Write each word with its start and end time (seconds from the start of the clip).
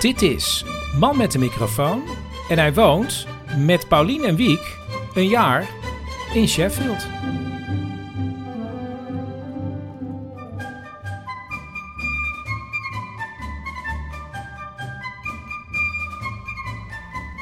Dit 0.00 0.22
is 0.22 0.64
Man 0.98 1.16
met 1.16 1.32
de 1.32 1.38
microfoon 1.38 2.02
en 2.48 2.58
hij 2.58 2.74
woont 2.74 3.26
met 3.58 3.88
Paulien 3.88 4.24
en 4.24 4.36
Wiek 4.36 4.78
een 5.14 5.28
jaar 5.28 5.68
in 6.34 6.48
Sheffield. 6.48 7.06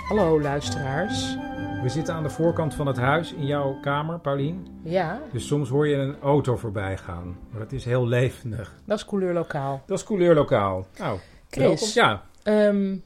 Hallo 0.08 0.40
luisteraars. 0.40 1.36
We 1.82 1.88
zitten 1.88 2.14
aan 2.14 2.22
de 2.22 2.30
voorkant 2.30 2.74
van 2.74 2.86
het 2.86 2.96
huis 2.96 3.32
in 3.32 3.46
jouw 3.46 3.78
kamer, 3.80 4.18
Paulien. 4.18 4.66
Ja, 4.82 5.20
Dus 5.32 5.46
soms 5.46 5.68
hoor 5.68 5.88
je 5.88 5.96
een 5.96 6.16
auto 6.22 6.56
voorbij 6.56 6.96
gaan. 6.96 7.36
Maar 7.50 7.60
dat 7.60 7.72
is 7.72 7.84
heel 7.84 8.06
levendig. 8.06 8.74
dat 8.84 8.98
is 8.98 9.04
couleur 9.04 9.34
lokaal. 9.34 9.82
Dat 9.86 9.98
is 9.98 10.04
couleurlokaal. 10.04 10.86
Nou, 10.98 11.18
Chris. 11.50 11.94
welkom. 11.94 12.10
Ja. 12.12 12.22
Ehm, 12.48 12.96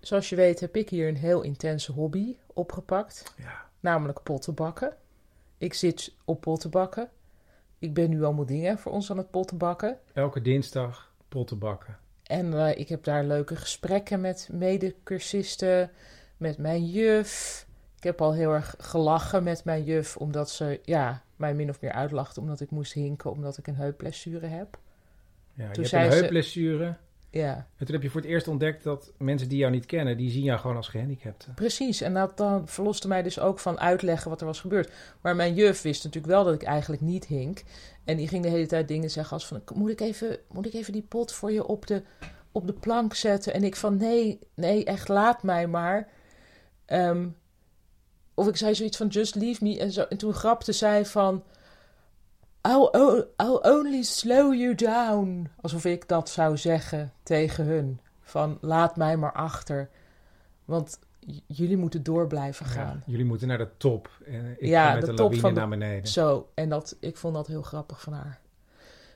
zoals 0.00 0.28
je 0.28 0.36
weet 0.36 0.60
heb 0.60 0.76
ik 0.76 0.88
hier 0.88 1.08
een 1.08 1.16
heel 1.16 1.42
intense 1.42 1.92
hobby 1.92 2.36
opgepakt. 2.46 3.34
ja. 3.36 3.64
namelijk 3.80 4.22
pottenbakken. 4.22 4.96
Ik 5.58 5.74
zit 5.74 6.14
op 6.24 6.40
pottenbakken. 6.40 7.10
Ik 7.78 7.94
ben 7.94 8.10
nu 8.10 8.22
allemaal 8.22 8.46
dingen 8.46 8.78
voor 8.78 8.92
ons 8.92 9.10
aan 9.10 9.16
het 9.16 9.30
pottenbakken. 9.30 9.98
Elke 10.12 10.42
dinsdag 10.42 11.12
potten 11.28 11.58
bakken. 11.58 11.98
En 12.22 12.66
eh, 12.66 12.78
ik 12.78 12.88
heb 12.88 13.04
daar 13.04 13.24
leuke 13.24 13.56
gesprekken 13.56 14.20
met 14.20 14.48
medecursisten, 14.52 15.90
met 16.36 16.58
mijn 16.58 16.86
juf. 16.86 17.66
Ik 17.96 18.02
heb 18.02 18.20
al 18.20 18.34
heel 18.34 18.52
erg 18.52 18.74
gelachen 18.78 19.42
met 19.42 19.64
mijn 19.64 19.84
juf, 19.84 20.16
omdat 20.16 20.50
ze 20.50 20.80
ja, 20.84 21.22
mij 21.36 21.54
min 21.54 21.70
of 21.70 21.80
meer 21.80 21.92
uitlachte 21.92 22.40
omdat 22.40 22.60
ik 22.60 22.70
moest 22.70 22.92
hinken, 22.92 23.30
omdat 23.30 23.58
ik 23.58 23.66
een 23.66 23.76
heupblessure 23.76 24.46
heb. 24.46 24.78
Ja, 25.54 25.68
je 25.72 25.80
hebt 25.80 25.92
een 25.92 26.00
heupblessure. 26.00 26.96
Ja, 27.30 27.66
En 27.76 27.86
toen 27.86 27.94
heb 27.94 28.02
je 28.02 28.10
voor 28.10 28.20
het 28.20 28.30
eerst 28.30 28.48
ontdekt 28.48 28.84
dat 28.84 29.12
mensen 29.18 29.48
die 29.48 29.58
jou 29.58 29.72
niet 29.72 29.86
kennen, 29.86 30.16
die 30.16 30.30
zien 30.30 30.42
jou 30.42 30.60
gewoon 30.60 30.76
als 30.76 30.88
gehandicapte. 30.88 31.50
precies. 31.54 32.00
En 32.00 32.14
dat 32.14 32.36
dan 32.36 32.68
verloste 32.68 33.08
mij 33.08 33.22
dus 33.22 33.38
ook 33.38 33.58
van 33.58 33.80
uitleggen 33.80 34.30
wat 34.30 34.40
er 34.40 34.46
was 34.46 34.60
gebeurd. 34.60 34.92
Maar 35.20 35.36
mijn 35.36 35.54
juf 35.54 35.82
wist 35.82 36.04
natuurlijk 36.04 36.32
wel 36.32 36.44
dat 36.44 36.54
ik 36.54 36.62
eigenlijk 36.62 37.02
niet 37.02 37.26
hink. 37.26 37.62
En 38.04 38.16
die 38.16 38.28
ging 38.28 38.42
de 38.42 38.48
hele 38.48 38.66
tijd 38.66 38.88
dingen 38.88 39.10
zeggen 39.10 39.32
als 39.32 39.46
van... 39.46 39.62
Moet 39.74 39.90
ik 39.90 40.00
even, 40.00 40.38
moet 40.48 40.66
ik 40.66 40.74
even 40.74 40.92
die 40.92 41.02
pot 41.02 41.32
voor 41.32 41.52
je 41.52 41.66
op 41.66 41.86
de, 41.86 42.02
op 42.52 42.66
de 42.66 42.72
plank 42.72 43.14
zetten? 43.14 43.54
En 43.54 43.64
ik 43.64 43.76
van, 43.76 43.96
nee, 43.96 44.38
nee, 44.54 44.84
echt 44.84 45.08
laat 45.08 45.42
mij 45.42 45.66
maar. 45.66 46.08
Ehm, 46.84 47.28
of 48.34 48.48
ik 48.48 48.56
zei 48.56 48.74
zoiets 48.74 48.96
van, 48.96 49.06
just 49.06 49.34
leave 49.34 49.64
me. 49.64 49.78
En, 49.78 49.92
zo, 49.92 50.02
en 50.02 50.16
toen 50.16 50.32
grapte 50.32 50.72
zij 50.72 51.06
van... 51.06 51.42
I'll, 52.66 53.24
I'll 53.36 53.58
only 53.62 54.02
slow 54.02 54.54
you 54.54 54.74
down. 54.74 55.48
Alsof 55.60 55.84
ik 55.84 56.08
dat 56.08 56.28
zou 56.28 56.56
zeggen 56.56 57.12
tegen 57.22 57.64
hun. 57.64 58.00
Van, 58.20 58.58
laat 58.60 58.96
mij 58.96 59.16
maar 59.16 59.32
achter. 59.32 59.88
Want 60.64 60.98
jullie 61.46 61.76
moeten 61.76 62.02
door 62.02 62.26
blijven 62.26 62.66
gaan. 62.66 63.02
Ja, 63.06 63.12
jullie 63.12 63.24
moeten 63.24 63.48
naar 63.48 63.58
de 63.58 63.68
top. 63.76 64.10
En 64.26 64.56
ik 64.58 64.68
Ja, 64.68 64.86
ga 64.88 64.92
met 64.94 65.00
de 65.00 65.06
de, 65.10 65.16
top 65.16 65.18
lawine 65.24 65.40
van 65.40 65.54
de- 65.54 65.60
naar 65.60 65.68
beneden. 65.68 66.06
Zo, 66.08 66.48
en 66.54 66.68
dat, 66.68 66.96
ik 67.00 67.16
vond 67.16 67.34
dat 67.34 67.46
heel 67.46 67.62
grappig 67.62 68.00
van 68.00 68.12
haar. 68.12 68.40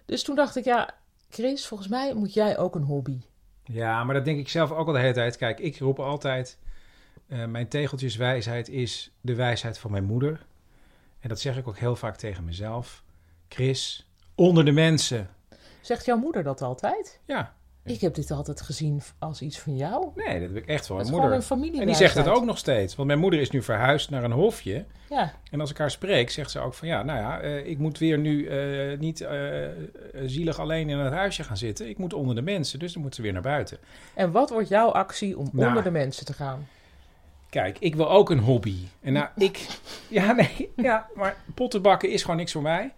Dus 0.05 0.23
toen 0.23 0.37
dacht 0.37 0.57
ik, 0.57 0.65
ja, 0.65 0.91
Chris, 1.29 1.67
volgens 1.67 1.89
mij 1.89 2.15
moet 2.15 2.35
jij 2.35 2.59
ook 2.59 2.75
een 2.75 2.83
hobby. 2.83 3.21
Ja, 3.65 4.05
maar 4.05 4.15
dat 4.15 4.25
denk 4.25 4.39
ik 4.39 4.49
zelf 4.49 4.71
ook 4.73 4.87
al 4.87 4.93
de 4.93 4.99
hele 4.99 5.13
tijd. 5.13 5.37
Kijk, 5.37 5.59
ik 5.61 5.79
roep 5.79 5.99
altijd, 6.01 6.59
eh, 7.29 7.45
mijn 7.45 7.69
tegeltjeswijsheid 7.69 8.69
is 8.69 9.13
de 9.21 9.35
wijsheid 9.35 9.79
van 9.79 9.91
mijn 9.91 10.05
moeder. 10.05 10.47
En 11.21 11.29
dat 11.29 11.41
zeg 11.41 11.57
ik 11.57 11.69
ook 11.69 11.79
heel 11.79 11.97
vaak 11.97 12.17
tegen 12.17 12.45
mezelf. 12.45 13.03
Chris, 13.55 14.07
onder 14.35 14.65
de 14.65 14.73
mensen. 14.73 15.29
Zegt 15.81 16.05
jouw 16.05 16.17
moeder 16.17 16.43
dat 16.43 16.63
altijd? 16.63 17.21
Ja, 17.27 17.55
Ik 17.85 18.01
heb 18.01 18.15
dit 18.15 18.31
altijd 18.31 18.61
gezien 18.61 19.03
als 19.19 19.43
iets 19.43 19.59
van 19.59 19.77
jou. 19.77 20.11
nee, 20.15 20.41
dat 20.41 20.49
heb 20.49 20.57
ik 20.57 20.67
echt 20.67 20.87
van 20.87 20.97
mijn 20.97 21.11
moeder. 21.11 21.33
een 21.33 21.43
familie. 21.43 21.81
En 21.81 21.87
die 21.87 21.95
zegt 21.95 22.15
het 22.15 22.29
ook 22.29 22.45
nog 22.45 22.59
steeds. 22.59 22.95
Want 22.97 23.09
mijn 23.09 23.19
moeder 23.21 23.41
is 23.41 23.51
nu 23.51 23.63
verhuisd 23.63 24.11
naar 24.11 24.25
een 24.25 24.33
hofje. 24.33 24.85
Ja, 25.09 25.33
En 25.51 25.61
als 25.61 25.71
ik 25.71 25.79
haar 25.79 25.91
spreek, 25.91 26.31
zegt 26.31 26.51
ze 26.51 26.61
ook 26.61 26.75
van 26.75 26.89
ja, 26.89 27.03
nou 27.03 27.19
ja, 27.19 27.41
eh, 27.41 27.67
ik 27.67 27.79
moet 27.79 27.99
weer 27.99 28.19
nu 28.19 28.47
eh, 28.47 28.99
niet 28.99 29.21
eh, 29.21 29.69
zielig 30.27 30.59
alleen 30.59 30.89
in 30.89 30.99
het 30.99 31.13
huisje 31.13 31.45
gaan 31.45 31.57
zitten. 31.57 31.89
Ik 31.89 31.99
moet 31.99 32.13
onder 32.15 32.35
de 32.35 32.43
mensen, 32.43 32.79
dus 32.79 32.93
dan 32.93 33.03
moet 33.03 33.15
ze 33.15 33.23
weer 33.23 33.33
naar 33.33 33.43
buiten. 33.43 33.79
en 34.15 34.31
wat 34.33 34.51
wordt 34.51 34.69
jouw 34.69 34.91
actie 34.91 35.39
om 35.39 35.49
Nou. 35.53 35.69
onder 35.69 35.83
de 35.83 35.91
mensen 35.91 36.25
te 36.27 36.33
gaan? 36.33 36.69
Kijk, 37.49 37.77
ik 37.79 37.95
wil 37.95 38.11
ook 38.11 38.31
een 38.31 38.39
hobby. 38.39 38.77
En 39.01 39.13
nou, 39.13 39.29
ik, 39.37 39.67
ja, 40.09 40.33
nee, 40.33 40.71
ja, 40.77 41.07
maar 41.15 41.37
pottenbakken 41.55 42.11
is 42.11 42.21
gewoon 42.23 42.37
niks 42.37 42.53
voor 42.53 42.63
mij. 42.63 42.93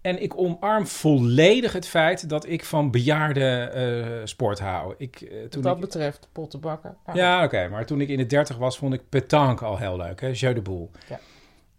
En 0.00 0.22
ik 0.22 0.38
omarm 0.38 0.86
volledig 0.86 1.72
het 1.72 1.88
feit 1.88 2.28
dat 2.28 2.46
ik 2.48 2.64
van 2.64 2.90
bejaarde 2.90 3.44
eh, 3.60 4.20
sport 4.26 4.58
hou. 4.60 4.94
Ik, 4.98 5.20
eh, 5.20 5.40
Wat 5.42 5.50
toen 5.50 5.62
dat 5.62 5.74
ik, 5.74 5.80
betreft, 5.80 6.28
pottenbakken. 6.32 6.96
Ah, 7.04 7.14
Ja, 7.14 7.44
oké. 7.44 7.68
maar 7.68 7.86
toen 7.86 8.00
ik 8.00 8.08
in 8.08 8.16
de 8.16 8.26
dertig 8.26 8.56
was, 8.56 8.78
vond 8.78 8.94
ik 8.94 9.08
petanque 9.08 9.64
al 9.64 9.76
heel 9.78 9.96
leuk. 9.96 10.20
Hè? 10.20 10.28
Jeu 10.32 10.54
de 10.54 10.60
boel. 10.62 10.90
Ja. 11.08 11.20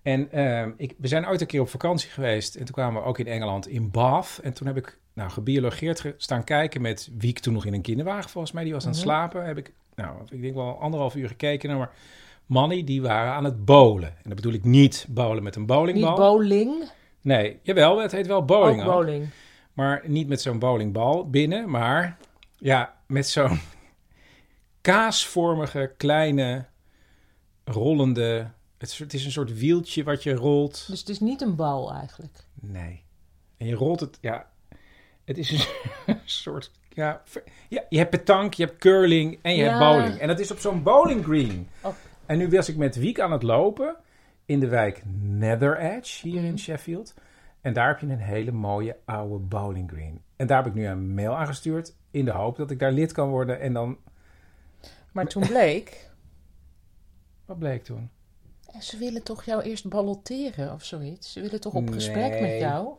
En 0.01 0.31
ehm, 0.31 0.71
ik, 0.77 0.95
we 0.97 1.07
zijn 1.07 1.27
ooit 1.27 1.41
een 1.41 1.47
keer 1.47 1.61
op 1.61 1.69
vakantie 1.69 2.09
geweest. 2.09 2.55
En 2.55 2.65
toen 2.65 2.73
kwamen 2.73 3.01
we 3.01 3.07
ook 3.07 3.19
in 3.19 3.27
Engeland 3.27 3.67
in 3.67 3.91
Bath. 3.91 4.39
En 4.43 4.53
toen 4.53 4.67
heb 4.67 4.77
ik 4.77 4.97
nou, 5.13 5.29
gebiologeerd 5.29 5.99
ge- 5.99 6.13
staan 6.17 6.43
kijken 6.43 6.81
met 6.81 7.09
wie 7.17 7.29
ik 7.29 7.39
toen 7.39 7.53
nog 7.53 7.65
in 7.65 7.73
een 7.73 7.81
kinderwagen 7.81 8.29
volgens 8.29 8.53
mij. 8.53 8.63
Die 8.63 8.73
was 8.73 8.83
aan 8.85 8.91
het 8.91 8.99
Mhm. 8.99 9.09
slapen. 9.09 9.45
Heb 9.45 9.57
ik, 9.57 9.73
nou, 9.95 10.15
ik 10.29 10.41
denk 10.41 10.55
wel 10.55 10.79
anderhalf 10.79 11.15
uur 11.15 11.27
gekeken 11.27 11.69
naar 11.69 11.77
maar 11.77 11.91
mannen 12.45 12.85
die 12.85 13.01
waren 13.01 13.31
aan 13.33 13.43
het 13.43 13.65
bowlen. 13.65 14.07
En 14.09 14.23
dat 14.23 14.35
bedoel 14.35 14.53
ik 14.53 14.63
niet 14.63 15.05
bowlen 15.09 15.43
met 15.43 15.55
een 15.55 15.65
bowlingbal. 15.65 16.09
Niet 16.09 16.17
bowling, 16.19 16.89
nee, 17.21 17.59
jawel, 17.61 18.01
het 18.01 18.11
heet 18.11 18.27
wel 18.27 18.45
bowling. 18.45 18.81
ook 18.81 18.87
ook. 18.87 18.93
bowling. 18.93 19.29
Maar 19.73 20.03
niet 20.05 20.27
met 20.27 20.41
zo'n 20.41 20.59
bowlingbal 20.59 21.29
binnen, 21.29 21.69
maar 21.69 22.17
ja, 22.57 22.97
met 23.07 23.27
zo'n 23.27 23.59
kaasvormige, 24.81 25.93
kleine, 25.97 26.65
rollende... 27.63 28.51
Het 28.77 28.89
is, 28.89 28.99
het 28.99 29.13
is 29.13 29.25
een 29.25 29.31
soort 29.31 29.57
wieltje 29.57 30.03
wat 30.03 30.23
je 30.23 30.33
rolt. 30.33 30.85
Dus 30.87 30.99
het 30.99 31.09
is 31.09 31.19
niet 31.19 31.41
een 31.41 31.55
bal 31.55 31.93
eigenlijk. 31.93 32.43
Nee. 32.53 33.03
En 33.57 33.67
je 33.67 33.75
rolt 33.75 33.99
het, 33.99 34.17
ja... 34.21 34.49
Het 35.25 35.37
is 35.37 35.51
een 36.05 36.19
soort... 36.25 36.71
Ja, 36.89 37.21
je 37.89 37.97
hebt 37.97 38.09
petanque, 38.09 38.61
je 38.61 38.67
hebt 38.67 38.79
curling 38.79 39.39
en 39.41 39.55
je 39.55 39.63
hebt 39.63 39.79
bowling. 39.79 40.17
En 40.17 40.27
dat 40.27 40.39
is 40.39 40.51
op 40.51 40.59
zo'n 40.59 40.83
bowling 40.83 41.23
green. 41.23 41.67
Oh. 41.81 41.93
En 42.25 42.37
nu 42.37 42.49
was 42.49 42.69
ik 42.69 42.75
met 42.75 42.95
Wiek 42.95 43.19
aan 43.19 43.31
het 43.31 43.43
lopen 43.43 43.95
in 44.49 44.59
de 44.59 44.67
wijk 44.67 45.01
Nether 45.21 45.77
Edge, 45.77 46.27
hier 46.27 46.43
in 46.43 46.59
Sheffield. 46.59 47.13
En 47.61 47.73
daar 47.73 47.87
heb 47.87 47.99
je 47.99 48.05
een 48.07 48.19
hele 48.19 48.51
mooie 48.51 48.97
oude 49.05 49.37
bowling 49.37 49.89
green. 49.91 50.21
En 50.35 50.47
daar 50.47 50.57
heb 50.63 50.67
ik 50.67 50.73
nu 50.73 50.85
een 50.87 51.13
mail 51.13 51.35
aangestuurd 51.37 51.95
in 52.11 52.25
de 52.25 52.31
hoop 52.31 52.57
dat 52.57 52.71
ik 52.71 52.79
daar 52.79 52.91
lid 52.91 53.11
kan 53.11 53.29
worden. 53.29 53.59
En 53.59 53.73
dan, 53.73 53.97
Maar 55.11 55.27
toen 55.27 55.47
bleek, 55.47 56.09
wat 57.45 57.59
bleek 57.59 57.83
toen? 57.83 58.09
eh, 58.65 58.79
ze 58.81 58.97
willen 58.97 59.23
toch 59.23 59.43
jou 59.43 59.61
eerst 59.61 59.89
ballotteren 59.89 60.73
of 60.73 60.83
zoiets. 60.83 61.31
Ze 61.31 61.41
willen 61.41 61.61
toch 61.61 61.73
op 61.73 61.89
gesprek 61.89 62.41
met 62.41 62.59
jou? 62.59 62.93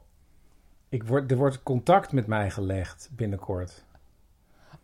Ik 0.89 1.05
word, 1.05 1.31
er 1.31 1.37
wordt 1.37 1.63
contact 1.63 2.13
met 2.13 2.27
mij 2.27 2.51
gelegd 2.51 3.11
binnenkort. 3.13 3.85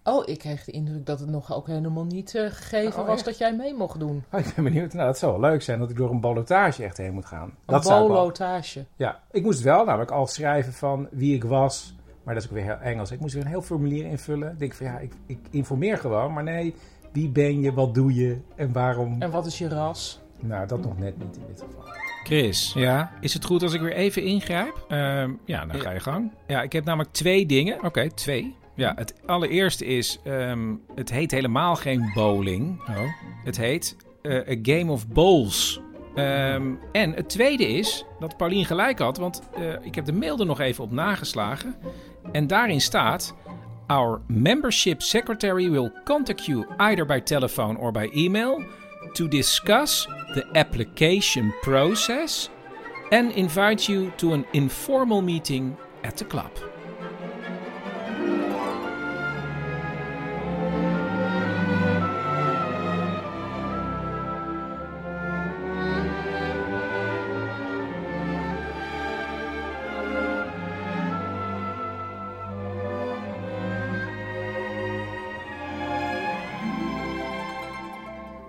Oh, 0.08 0.22
ik 0.28 0.38
kreeg 0.38 0.64
de 0.64 0.72
indruk 0.72 1.06
dat 1.06 1.20
het 1.20 1.28
nog 1.28 1.54
ook 1.54 1.66
helemaal 1.66 2.04
niet 2.04 2.34
eh, 2.34 2.42
gegeven 2.50 3.00
Oh, 3.00 3.06
was 3.06 3.16
echt? 3.16 3.24
dat 3.24 3.38
jij 3.38 3.54
mee 3.56 3.74
mocht 3.74 3.98
doen. 3.98 4.24
Oh, 4.32 4.40
ik 4.40 4.52
ben 4.54 4.64
benieuwd. 4.64 4.92
Nou, 4.92 5.06
dat 5.06 5.18
zou 5.18 5.40
wel 5.40 5.50
leuk 5.50 5.62
zijn 5.62 5.78
dat 5.78 5.90
ik 5.90 5.96
door 5.96 6.10
een 6.10 6.20
ballotage 6.20 6.84
echt 6.84 6.96
heen 6.96 7.12
moet 7.12 7.26
gaan. 7.26 7.42
Een 7.48 7.54
dat 7.66 7.84
zou 7.86 8.00
ik 8.02 8.06
wel- 8.08 8.16
ballotage. 8.16 8.84
Ja, 8.96 9.20
ik 9.30 9.42
moest 9.42 9.60
wel 9.62 9.84
namelijk 9.84 10.10
al 10.10 10.26
schrijven 10.26 10.72
van 10.72 11.08
wie 11.10 11.34
ik 11.34 11.44
was, 11.44 11.94
Maar 12.22 12.34
dat 12.34 12.42
is 12.44 12.48
ook 12.50 12.54
weer 12.56 12.64
heel 12.64 12.78
Engels. 12.90 13.10
Ik 13.10 13.20
moest 13.20 13.34
weer 13.34 13.42
een 13.42 13.48
heel 13.48 13.62
formulier 13.62 14.04
invullen. 14.06 14.52
Ik 14.52 14.58
denk 14.58 14.74
van 14.74 14.86
ja, 14.86 14.98
ik, 14.98 15.12
ik 15.26 15.38
informeer 15.50 15.98
gewoon. 15.98 16.32
Maar 16.32 16.42
nee, 16.42 16.74
wie 17.12 17.28
ben 17.28 17.60
je, 17.60 17.72
wat 17.72 17.94
doe 17.94 18.14
je 18.14 18.38
en 18.56 18.72
waarom? 18.72 19.22
En 19.22 19.30
wat 19.30 19.46
is 19.46 19.58
je 19.58 19.68
ras? 19.68 20.20
Nou, 20.40 20.66
dat 20.66 20.80
nog 20.80 20.98
net 20.98 21.18
niet 21.18 21.36
in 21.36 21.42
dit 21.46 21.60
geval. 21.60 21.84
Chris, 22.24 22.72
ja, 22.74 23.10
is 23.20 23.34
het 23.34 23.44
goed 23.44 23.62
als 23.62 23.72
ik 23.72 23.80
weer 23.80 23.92
even 23.92 24.22
ingrijp? 24.22 24.84
Ehm, 24.88 25.30
ja, 25.44 25.66
dan 25.66 25.80
ga 25.80 25.90
je 25.90 26.00
gang. 26.00 26.30
Ja, 26.46 26.62
ik 26.62 26.72
heb 26.72 26.84
namelijk 26.84 27.12
twee 27.12 27.46
dingen. 27.46 27.84
Oké, 27.84 28.10
twee. 28.10 28.54
Ja, 28.76 28.93
het 28.96 29.14
allereerste 29.26 29.84
is, 29.84 30.19
ehm, 30.25 30.75
het 30.94 31.11
heet 31.11 31.31
helemaal 31.31 31.76
geen 31.76 32.11
bowling. 32.14 32.81
Oh. 32.88 33.00
Het 33.44 33.56
heet 33.56 33.96
eh, 34.23 34.34
A 34.34 34.56
Game 34.62 34.93
of 34.93 35.08
Bowls. 35.08 35.81
Ehm, 36.14 36.73
en 36.93 37.12
het 37.12 37.28
tweede 37.28 37.69
is 37.69 38.05
dat 38.20 38.37
Paulien 38.37 38.64
gelijk 38.64 38.99
had, 38.99 39.17
want 39.17 39.43
eh, 39.55 39.73
ik 39.81 39.94
heb 39.94 40.05
de 40.05 40.12
mail 40.12 40.38
er 40.38 40.46
nog 40.46 40.61
even 40.61 40.84
op 40.84 40.90
nageslagen. 40.90 41.75
En 42.32 42.46
daarin 42.46 42.81
staat: 42.81 43.34
Our 43.87 44.20
membership 44.26 45.02
secretary 45.02 45.70
will 45.70 45.93
contact 46.05 46.46
you 46.46 46.67
either 46.76 47.06
by 47.06 47.20
telephone 47.20 47.78
or 47.78 47.93
by 47.93 48.11
email 48.12 48.62
to 49.12 49.28
discuss 49.28 50.08
the 50.32 50.46
application 50.52 51.55
process 51.61 52.50
and 53.11 53.34
invite 53.34 53.93
you 53.93 54.11
to 54.17 54.32
an 54.32 54.46
informal 54.50 55.23
meeting 55.23 55.75
at 56.02 56.17
the 56.17 56.26
club. 56.26 56.75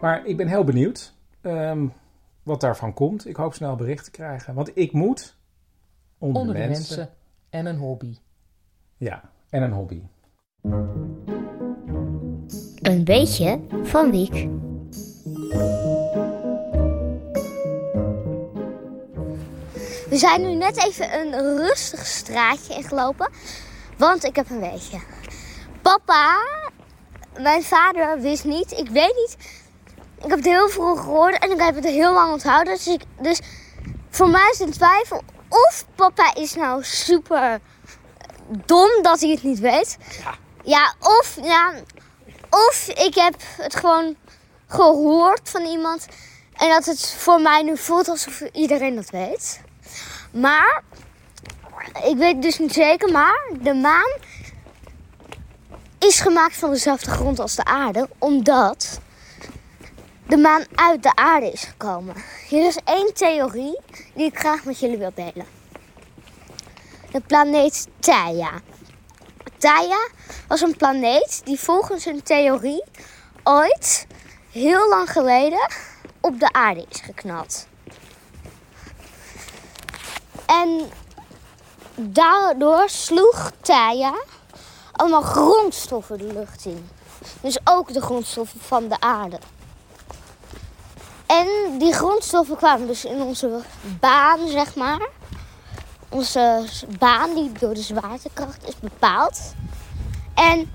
Maar 0.02 0.26
ik 0.26 0.38
ben 0.38 0.48
heel 0.48 0.64
benieuwd 0.64 1.14
ehm, 1.42 1.88
wat 2.44 2.62
daarvan 2.62 2.94
komt. 2.94 3.28
Ik 3.28 3.36
hoop 3.36 3.54
snel 3.54 3.76
bericht 3.76 4.04
te 4.04 4.12
krijgen. 4.12 4.54
Want 4.54 4.72
ik 4.78 4.92
moet 4.92 5.38
onder, 6.18 6.42
Onder 6.42 6.56
de 6.56 6.62
de 6.62 6.68
mensen. 6.68 6.98
mensen. 6.98 7.16
En 7.50 7.66
een 7.66 7.78
hobby. 7.78 8.18
Ja, 8.98 9.22
en 9.50 9.62
een 9.64 9.72
hobby. 9.72 10.02
Een 12.82 13.04
beetje 13.04 13.60
van 13.84 14.12
Wiek. 14.12 14.48
We 20.10 20.18
zijn 20.18 20.42
nu 20.42 20.56
net 20.56 20.86
even 20.86 21.14
een 21.14 21.58
rustig 21.58 22.06
straatje 22.06 22.74
ingelopen, 22.76 23.30
want 23.98 24.24
ik 24.24 24.36
heb 24.36 24.50
een 24.50 24.60
weetje. 24.60 25.00
Papa, 25.82 26.36
mijn 27.40 27.64
vader 27.64 28.22
wist 28.22 28.46
niet, 28.46 28.72
ik 28.72 28.90
weet 28.90 29.16
niet. 29.16 29.38
Ik 30.24 30.30
heb 30.30 30.38
het 30.38 30.46
heel 30.46 30.70
vroeg 30.70 31.00
gehoord 31.00 31.40
en 31.40 31.52
ik 31.52 31.60
heb 31.60 31.76
het 31.76 31.86
heel 31.86 32.14
lang 32.14 32.32
onthouden. 32.32 32.74
Dus, 32.74 32.88
ik, 32.88 33.02
dus 33.22 33.40
voor 34.10 34.30
mij 34.30 34.50
is 34.52 34.60
het 34.60 34.68
een 34.68 34.74
twijfel 34.74 35.24
of 35.50 35.86
papa 35.96 36.36
is 36.36 36.56
nou 36.56 36.84
super 36.84 37.60
dom 38.66 38.90
dat 39.02 39.20
hij 39.20 39.30
het 39.30 39.44
niet 39.44 39.60
weet. 39.60 39.98
Ja, 40.64 40.96
of, 41.00 41.38
ja, 41.42 41.74
of 42.50 42.88
ik 42.88 43.16
heb 43.16 43.36
het 43.58 43.76
gewoon 43.76 44.16
gehoord 44.68 45.50
van 45.50 45.62
iemand 45.62 46.08
en 46.54 46.70
dat 46.70 46.86
het 46.86 47.16
voor 47.18 47.42
mij 47.42 47.64
nu 47.64 47.78
voelt 47.78 48.10
alsof 48.10 48.42
iedereen 48.42 48.96
dat 48.96 49.10
weet. 49.10 49.62
Maar, 50.32 50.84
ik 52.04 52.18
weet 52.18 52.42
dus 52.42 52.60
niet 52.60 52.74
zeker, 52.74 53.12
maar 53.12 53.52
de 53.62 53.74
maan 53.74 54.16
is 56.00 56.20
gemaakt 56.20 56.56
van 56.56 56.70
dezelfde 56.70 57.12
grond 57.12 57.40
als 57.40 57.56
de 57.56 57.66
aarde, 57.66 58.10
omdat 58.18 59.00
de 60.28 60.38
maan 60.38 60.66
uit 60.76 61.04
de 61.04 61.16
aarde 61.16 61.52
is 61.52 61.64
gekomen. 61.64 62.16
Hier 62.48 62.68
is 62.68 62.78
één 62.84 63.14
theorie 63.14 63.80
die 64.14 64.26
ik 64.26 64.40
graag 64.40 64.64
met 64.64 64.80
jullie 64.80 64.98
wil 64.98 65.12
delen. 65.16 65.46
De 67.12 67.22
planeet 67.22 67.88
Theia. 68.00 68.52
Theia 69.58 70.08
was 70.48 70.62
een 70.62 70.76
planeet 70.78 71.42
die 71.46 71.60
volgens 71.60 72.06
een 72.06 72.24
theorie 72.24 72.84
ooit 73.44 74.08
heel 74.52 74.90
lang 74.90 75.12
geleden 75.12 75.70
op 76.22 76.40
de 76.40 76.52
aarde 76.52 76.86
is 76.90 77.02
geknald. 77.02 77.68
En 80.46 80.90
daardoor 81.96 82.90
sloeg 82.90 83.52
Theia 83.62 84.14
allemaal 84.92 85.22
grondstoffen 85.22 86.18
de 86.18 86.34
lucht 86.34 86.66
in. 86.66 86.90
Dus 87.42 87.58
ook 87.64 87.94
de 87.94 88.02
grondstoffen 88.02 88.60
van 88.60 88.88
de 88.88 89.00
aarde. 89.00 89.40
En 91.28 91.48
die 91.80 91.94
grondstoffen 91.94 92.58
kwamen 92.58 92.88
dus 92.88 93.06
in 93.06 93.22
onze 93.22 93.62
baan, 94.00 94.48
zeg 94.48 94.76
maar. 94.76 95.08
Onze 96.10 96.66
baan 97.00 97.36
die 97.36 97.52
door 97.52 97.74
de 97.74 97.82
zwaartekracht 97.82 98.68
is 98.68 98.80
bepaald. 98.80 99.54
En 100.36 100.70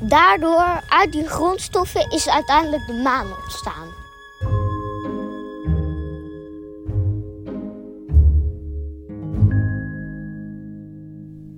daardoor, 0.00 0.82
uit 0.88 1.12
die 1.12 1.28
grondstoffen, 1.28 2.10
is 2.10 2.28
uiteindelijk 2.28 2.86
de 2.86 3.00
maan 3.02 3.26
ontstaan. 3.42 3.88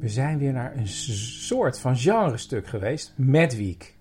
We 0.01 0.09
zijn 0.09 0.39
weer 0.39 0.53
naar 0.53 0.77
een 0.77 0.89
soort 0.89 1.79
van 1.79 1.97
genrestuk 1.97 2.67
geweest 2.67 3.13
met 3.17 3.57
Wiek. 3.57 3.97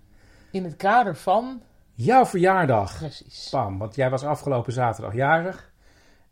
In 0.51 0.63
het 0.63 0.75
kader 0.75 1.15
van... 1.17 1.61
Jouw 1.93 2.25
verjaardag. 2.25 2.97
Precies. 2.97 3.47
Pam, 3.49 3.77
want 3.77 3.95
jij 3.95 4.09
was 4.09 4.23
afgelopen 4.23 4.73
zaterdag 4.73 5.13
jarig. 5.13 5.71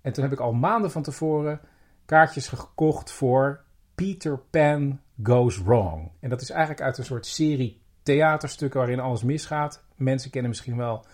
En 0.01 0.13
toen 0.13 0.23
heb 0.23 0.33
ik 0.33 0.39
al 0.39 0.53
maanden 0.53 0.91
van 0.91 1.03
tevoren 1.03 1.59
kaartjes 2.05 2.47
gekocht 2.47 3.11
voor 3.11 3.63
Peter 3.95 4.37
Pan 4.37 4.99
Goes 5.23 5.61
Wrong. 5.61 6.11
En 6.19 6.29
dat 6.29 6.41
is 6.41 6.49
eigenlijk 6.49 6.81
uit 6.81 6.97
een 6.97 7.05
soort 7.05 7.25
serie 7.25 7.81
theaterstukken 8.03 8.79
waarin 8.79 8.99
alles 8.99 9.23
misgaat. 9.23 9.83
Mensen 9.95 10.31
kennen 10.31 10.49
misschien 10.49 10.77
wel 10.77 11.05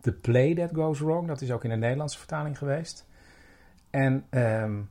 The 0.00 0.12
Play 0.12 0.54
That 0.54 0.70
Goes 0.74 1.00
Wrong. 1.00 1.28
Dat 1.28 1.40
is 1.40 1.50
ook 1.50 1.64
in 1.64 1.70
de 1.70 1.76
Nederlandse 1.76 2.18
vertaling 2.18 2.58
geweest. 2.58 3.06
En 3.90 4.26
ehm, 4.30 4.82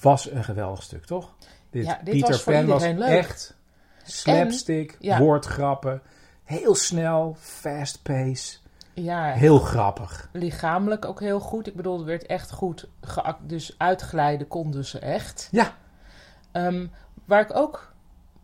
was 0.00 0.30
een 0.30 0.44
geweldig 0.44 0.82
stuk, 0.82 1.04
toch? 1.04 1.34
Dit, 1.70 1.84
Ja, 1.84 2.00
dit 2.04 2.14
Peter 2.14 2.28
was 2.30 2.42
Pan 2.44 2.66
was 2.66 2.82
leuk. 2.82 3.02
echt 3.08 3.56
slapstick, 4.02 4.96
ja. 5.00 5.18
woordgrappen. 5.18 6.02
Heel 6.50 6.74
snel, 6.74 7.36
fast 7.38 8.02
pace. 8.02 8.58
Ja, 8.94 9.32
Heel 9.32 9.58
grappig. 9.58 10.28
lichamelijk 10.32 11.04
ook 11.04 11.20
heel 11.20 11.40
goed. 11.40 11.66
Ik 11.66 11.76
bedoel, 11.76 11.96
het 11.96 12.06
werd 12.06 12.26
echt 12.26 12.50
goed. 12.50 12.88
Dus 13.40 13.74
uitglijden 13.78 14.48
konden 14.48 14.84
ze 14.84 14.98
echt. 14.98 15.48
Ja, 15.50 15.74
Ehm, 16.52 16.86
waar 17.24 17.40
ik 17.40 17.56
ook 17.56 17.92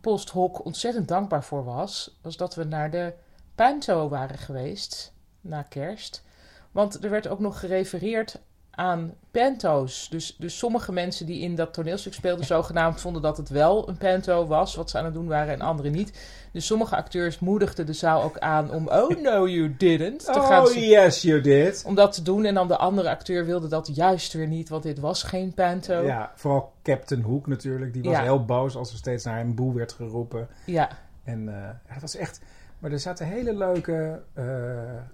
post 0.01 0.29
hoc 0.29 0.65
ontzettend 0.65 1.07
dankbaar 1.07 1.43
voor 1.43 1.63
was, 1.63 2.17
was 2.21 2.37
dat 2.37 2.55
we 2.55 2.63
naar 2.63 2.91
de 2.91 3.13
Panto 3.55 4.09
waren 4.09 4.37
geweest 4.37 5.13
na 5.41 5.61
kerst. 5.61 6.23
Want 6.71 7.03
er 7.03 7.09
werd 7.09 7.27
ook 7.27 7.39
nog 7.39 7.59
gerefereerd 7.59 8.39
aan 8.77 9.13
panto's. 9.31 10.07
Dus, 10.09 10.35
dus 10.39 10.57
sommige 10.57 10.91
mensen 10.91 11.25
die 11.25 11.41
in 11.41 11.55
dat 11.55 11.73
toneelstuk 11.73 12.13
speelden, 12.13 12.45
zogenaamd 12.45 13.01
vonden 13.01 13.21
dat 13.21 13.37
het 13.37 13.49
wel 13.49 13.89
een 13.89 13.97
panto 13.97 14.45
was, 14.47 14.75
wat 14.75 14.89
ze 14.89 14.97
aan 14.97 15.05
het 15.05 15.13
doen 15.13 15.27
waren, 15.27 15.53
en 15.53 15.61
anderen 15.61 15.91
niet. 15.91 16.19
Dus 16.51 16.65
sommige 16.65 16.95
acteurs 16.95 17.39
moedigden 17.39 17.85
de 17.85 17.93
zaal 17.93 18.23
ook 18.23 18.37
aan 18.39 18.71
om, 18.71 18.87
oh 18.87 19.21
no 19.21 19.47
you 19.47 19.75
didn't, 19.77 20.19
te 20.25 20.39
gaan 20.41 20.65
Oh, 20.65 20.73
yes, 20.73 21.21
you 21.21 21.41
did. 21.41 21.83
om 21.85 21.95
dat 21.95 22.13
te 22.13 22.21
doen. 22.21 22.45
En 22.45 22.53
dan 22.53 22.67
de 22.67 22.77
andere 22.77 23.09
acteur 23.09 23.45
wilde 23.45 23.67
dat 23.67 23.89
juist 23.95 24.33
weer 24.33 24.47
niet, 24.47 24.69
want 24.69 24.83
dit 24.83 24.99
was 24.99 25.23
geen 25.23 25.53
panto. 25.53 26.01
Ja, 26.05 26.31
vooral 26.35 26.73
Captain 26.83 27.21
Hook 27.21 27.47
natuurlijk. 27.47 27.93
Die 27.93 28.03
was 28.03 28.11
Ja. 28.11 28.21
heel 28.21 28.45
boos 28.45 28.75
als 28.75 28.91
er 28.91 28.97
steeds 28.97 29.23
naar 29.23 29.37
hem 29.37 29.55
boe 29.55 29.73
werd 29.73 29.93
geroepen. 29.93 30.47
ja. 30.65 30.89
En 31.23 31.49
eh, 31.49 31.69
het 31.85 32.01
was 32.01 32.15
echt... 32.15 32.39
Maar 32.79 32.91
er 32.91 32.99
zaten 32.99 33.25
hele 33.27 33.53
leuke 33.57 34.21
eh, 34.33 34.45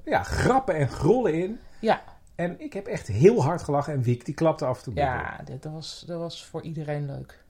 ja, 0.05 0.23
grappen 0.23 0.75
en 0.75 0.87
grollen 0.89 1.33
in. 1.33 1.59
ja. 1.79 2.01
En 2.35 2.59
ik 2.59 2.73
heb 2.73 2.87
echt 2.87 3.07
heel 3.07 3.43
hard 3.43 3.61
gelachen. 3.63 3.93
En 3.93 4.01
Wiek, 4.01 4.25
die 4.25 4.33
klapte 4.33 4.65
af 4.65 4.77
en 4.77 4.83
toe. 4.83 4.93
Ja, 4.93 5.41
dat, 5.59 5.71
was, 5.71 6.03
dat 6.07 6.19
was 6.19 6.45
voor 6.45 6.61
iedereen 6.61 7.05
leuk. 7.05 7.43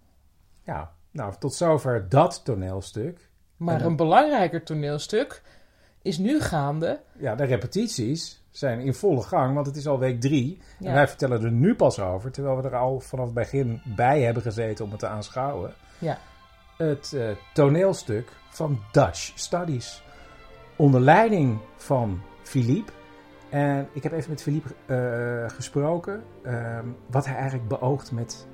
Ja, 0.63 0.91
nou, 1.11 1.33
tot 1.39 1.53
zover 1.53 2.09
dat 2.09 2.41
toneelstuk. 2.45 3.29
Maar 3.57 3.77
dan- 3.79 3.87
een 3.87 3.95
belangrijker 3.95 4.63
toneelstuk 4.63 5.41
is 6.01 6.17
nu 6.17 6.41
gaande. 6.41 7.01
Ja, 7.17 7.35
de 7.35 7.43
repetities 7.43 8.43
zijn 8.51 8.79
in 8.79 8.93
volle 8.93 9.21
gang, 9.21 9.53
want 9.53 9.67
het 9.67 9.75
is 9.75 9.87
al 9.87 9.99
week 9.99 10.21
drie. 10.21 10.61
Ja. 10.79 10.87
En 10.87 10.93
wij 10.93 11.07
vertellen 11.07 11.43
er 11.43 11.51
nu 11.51 11.75
pas 11.75 11.99
over, 11.99 12.31
terwijl 12.31 12.55
we 12.61 12.67
er 12.67 12.75
al 12.75 12.99
vanaf 12.99 13.25
het 13.25 13.33
begin 13.33 13.81
bij 13.85 14.21
hebben 14.21 14.43
gezeten 14.43 14.85
om 14.85 14.91
het 14.91 14.99
te 14.99 15.07
aanschouwen. 15.07 15.73
Ja. 15.99 16.17
Het 16.77 17.13
eh, 17.13 17.29
toneelstuk 17.53 18.31
van 18.49 18.79
Dutch 18.91 19.31
Studies. 19.35 20.03
Onder 20.75 21.01
leiding 21.01 21.59
van 21.77 22.21
Philippe. 22.43 22.91
En 23.53 23.89
ik 23.91 24.03
heb 24.03 24.11
even 24.11 24.29
met 24.29 24.41
Philippe 24.41 24.75
eh, 24.85 25.55
gesproken 25.55 26.23
ehm, 26.43 26.85
wat 27.11 27.25
hij 27.25 27.35
eigenlijk 27.35 27.67
beoogt 27.67 28.11
met 28.11 28.47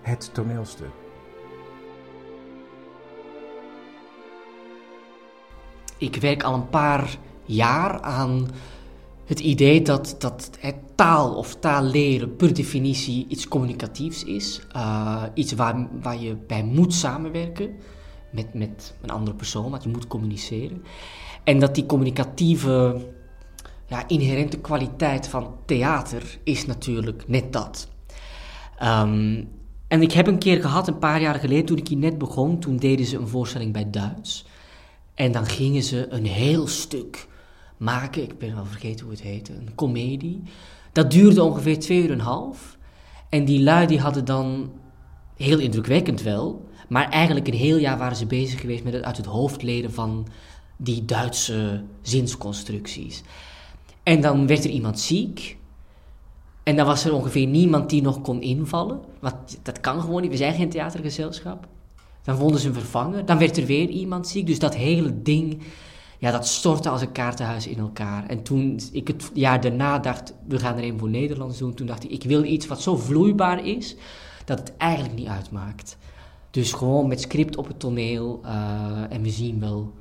het 0.00 0.34
toneelstuk. 0.34 0.90
Ik 5.98 6.16
werk 6.16 6.42
al 6.42 6.54
een 6.54 6.68
paar 6.68 7.16
jaar 7.44 8.00
aan 8.00 8.48
het 9.24 9.40
idee 9.40 9.82
dat, 9.82 10.16
dat 10.18 10.50
taal 10.94 11.34
of 11.34 11.54
taal 11.54 11.82
leren 11.82 12.36
per 12.36 12.54
definitie 12.54 13.26
iets 13.28 13.48
communicatiefs 13.48 14.24
is. 14.24 14.60
Eh, 14.72 15.22
iets 15.34 15.52
waar, 15.52 15.88
waar 16.02 16.18
je 16.18 16.36
bij 16.36 16.64
moet 16.64 16.94
samenwerken 16.94 17.76
met, 18.30 18.54
met 18.54 18.94
een 19.00 19.10
andere 19.10 19.36
persoon, 19.36 19.70
want 19.70 19.82
je 19.82 19.88
moet 19.88 20.06
communiceren. 20.06 20.82
En 21.44 21.58
dat 21.58 21.74
die 21.74 21.86
communicatieve 21.86 23.12
ja, 23.86 24.08
inherente 24.08 24.58
kwaliteit 24.58 25.28
van 25.28 25.54
theater 25.64 26.38
is 26.44 26.66
natuurlijk 26.66 27.24
net 27.26 27.52
dat. 27.52 27.88
Um, 28.82 29.48
en 29.88 30.02
ik 30.02 30.12
heb 30.12 30.26
een 30.26 30.38
keer 30.38 30.60
gehad, 30.60 30.88
een 30.88 30.98
paar 30.98 31.20
jaar 31.20 31.34
geleden, 31.34 31.64
toen 31.64 31.76
ik 31.76 31.88
hier 31.88 31.98
net 31.98 32.18
begon, 32.18 32.58
toen 32.58 32.76
deden 32.76 33.06
ze 33.06 33.16
een 33.16 33.28
voorstelling 33.28 33.72
bij 33.72 33.90
Duits. 33.90 34.44
En 35.14 35.32
dan 35.32 35.46
gingen 35.46 35.82
ze 35.82 36.06
een 36.10 36.26
heel 36.26 36.66
stuk 36.66 37.26
maken, 37.76 38.22
ik 38.22 38.38
ben 38.38 38.54
wel 38.54 38.64
vergeten 38.64 39.04
hoe 39.04 39.14
het 39.14 39.22
heette, 39.22 39.52
een 39.52 39.74
komedie. 39.74 40.42
Dat 40.92 41.10
duurde 41.10 41.42
ongeveer 41.42 41.78
twee 41.78 42.02
uur 42.02 42.10
en 42.10 42.12
een 42.12 42.20
half. 42.20 42.78
En 43.28 43.44
die 43.44 43.62
lui 43.62 43.98
hadden 43.98 44.24
dan, 44.24 44.72
heel 45.36 45.58
indrukwekkend 45.58 46.22
wel, 46.22 46.68
maar 46.88 47.08
eigenlijk 47.08 47.46
een 47.46 47.54
heel 47.54 47.76
jaar 47.76 47.98
waren 47.98 48.16
ze 48.16 48.26
bezig 48.26 48.60
geweest 48.60 48.84
met 48.84 48.92
het 48.92 49.02
uit 49.02 49.16
het 49.16 49.26
hoofd 49.26 49.62
leren 49.62 49.92
van 49.92 50.26
die 50.76 51.04
Duitse 51.04 51.84
zinsconstructies. 52.02 53.22
En 54.04 54.20
dan 54.20 54.46
werd 54.46 54.64
er 54.64 54.70
iemand 54.70 55.00
ziek. 55.00 55.56
En 56.62 56.76
dan 56.76 56.86
was 56.86 57.04
er 57.04 57.14
ongeveer 57.14 57.46
niemand 57.46 57.90
die 57.90 58.02
nog 58.02 58.20
kon 58.20 58.42
invallen. 58.42 59.00
Want 59.20 59.58
dat 59.62 59.80
kan 59.80 60.00
gewoon 60.00 60.22
niet, 60.22 60.30
we 60.30 60.36
zijn 60.36 60.54
geen 60.54 60.68
theatergezelschap. 60.68 61.66
Dan 62.22 62.36
vonden 62.36 62.60
ze 62.60 62.68
een 62.68 62.74
vervanger. 62.74 63.24
Dan 63.24 63.38
werd 63.38 63.56
er 63.56 63.66
weer 63.66 63.88
iemand 63.88 64.28
ziek. 64.28 64.46
Dus 64.46 64.58
dat 64.58 64.74
hele 64.74 65.22
ding, 65.22 65.62
ja, 66.18 66.30
dat 66.30 66.46
stortte 66.46 66.88
als 66.88 67.00
een 67.00 67.12
kaartenhuis 67.12 67.66
in 67.66 67.78
elkaar. 67.78 68.26
En 68.26 68.42
toen 68.42 68.80
ik 68.92 69.08
het 69.08 69.30
jaar 69.34 69.60
daarna 69.60 69.98
dacht, 69.98 70.34
we 70.48 70.58
gaan 70.58 70.76
er 70.76 70.84
een 70.84 70.98
voor 70.98 71.08
Nederlands 71.08 71.58
doen. 71.58 71.74
Toen 71.74 71.86
dacht 71.86 72.04
ik, 72.04 72.10
ik 72.10 72.22
wil 72.22 72.44
iets 72.44 72.66
wat 72.66 72.82
zo 72.82 72.96
vloeibaar 72.96 73.66
is, 73.66 73.96
dat 74.44 74.58
het 74.58 74.76
eigenlijk 74.76 75.14
niet 75.14 75.28
uitmaakt. 75.28 75.96
Dus 76.50 76.72
gewoon 76.72 77.08
met 77.08 77.20
script 77.20 77.56
op 77.56 77.66
het 77.66 77.80
toneel 77.80 78.40
uh, 78.44 78.50
en 79.08 79.22
we 79.22 79.30
zien 79.30 79.60
wel 79.60 79.92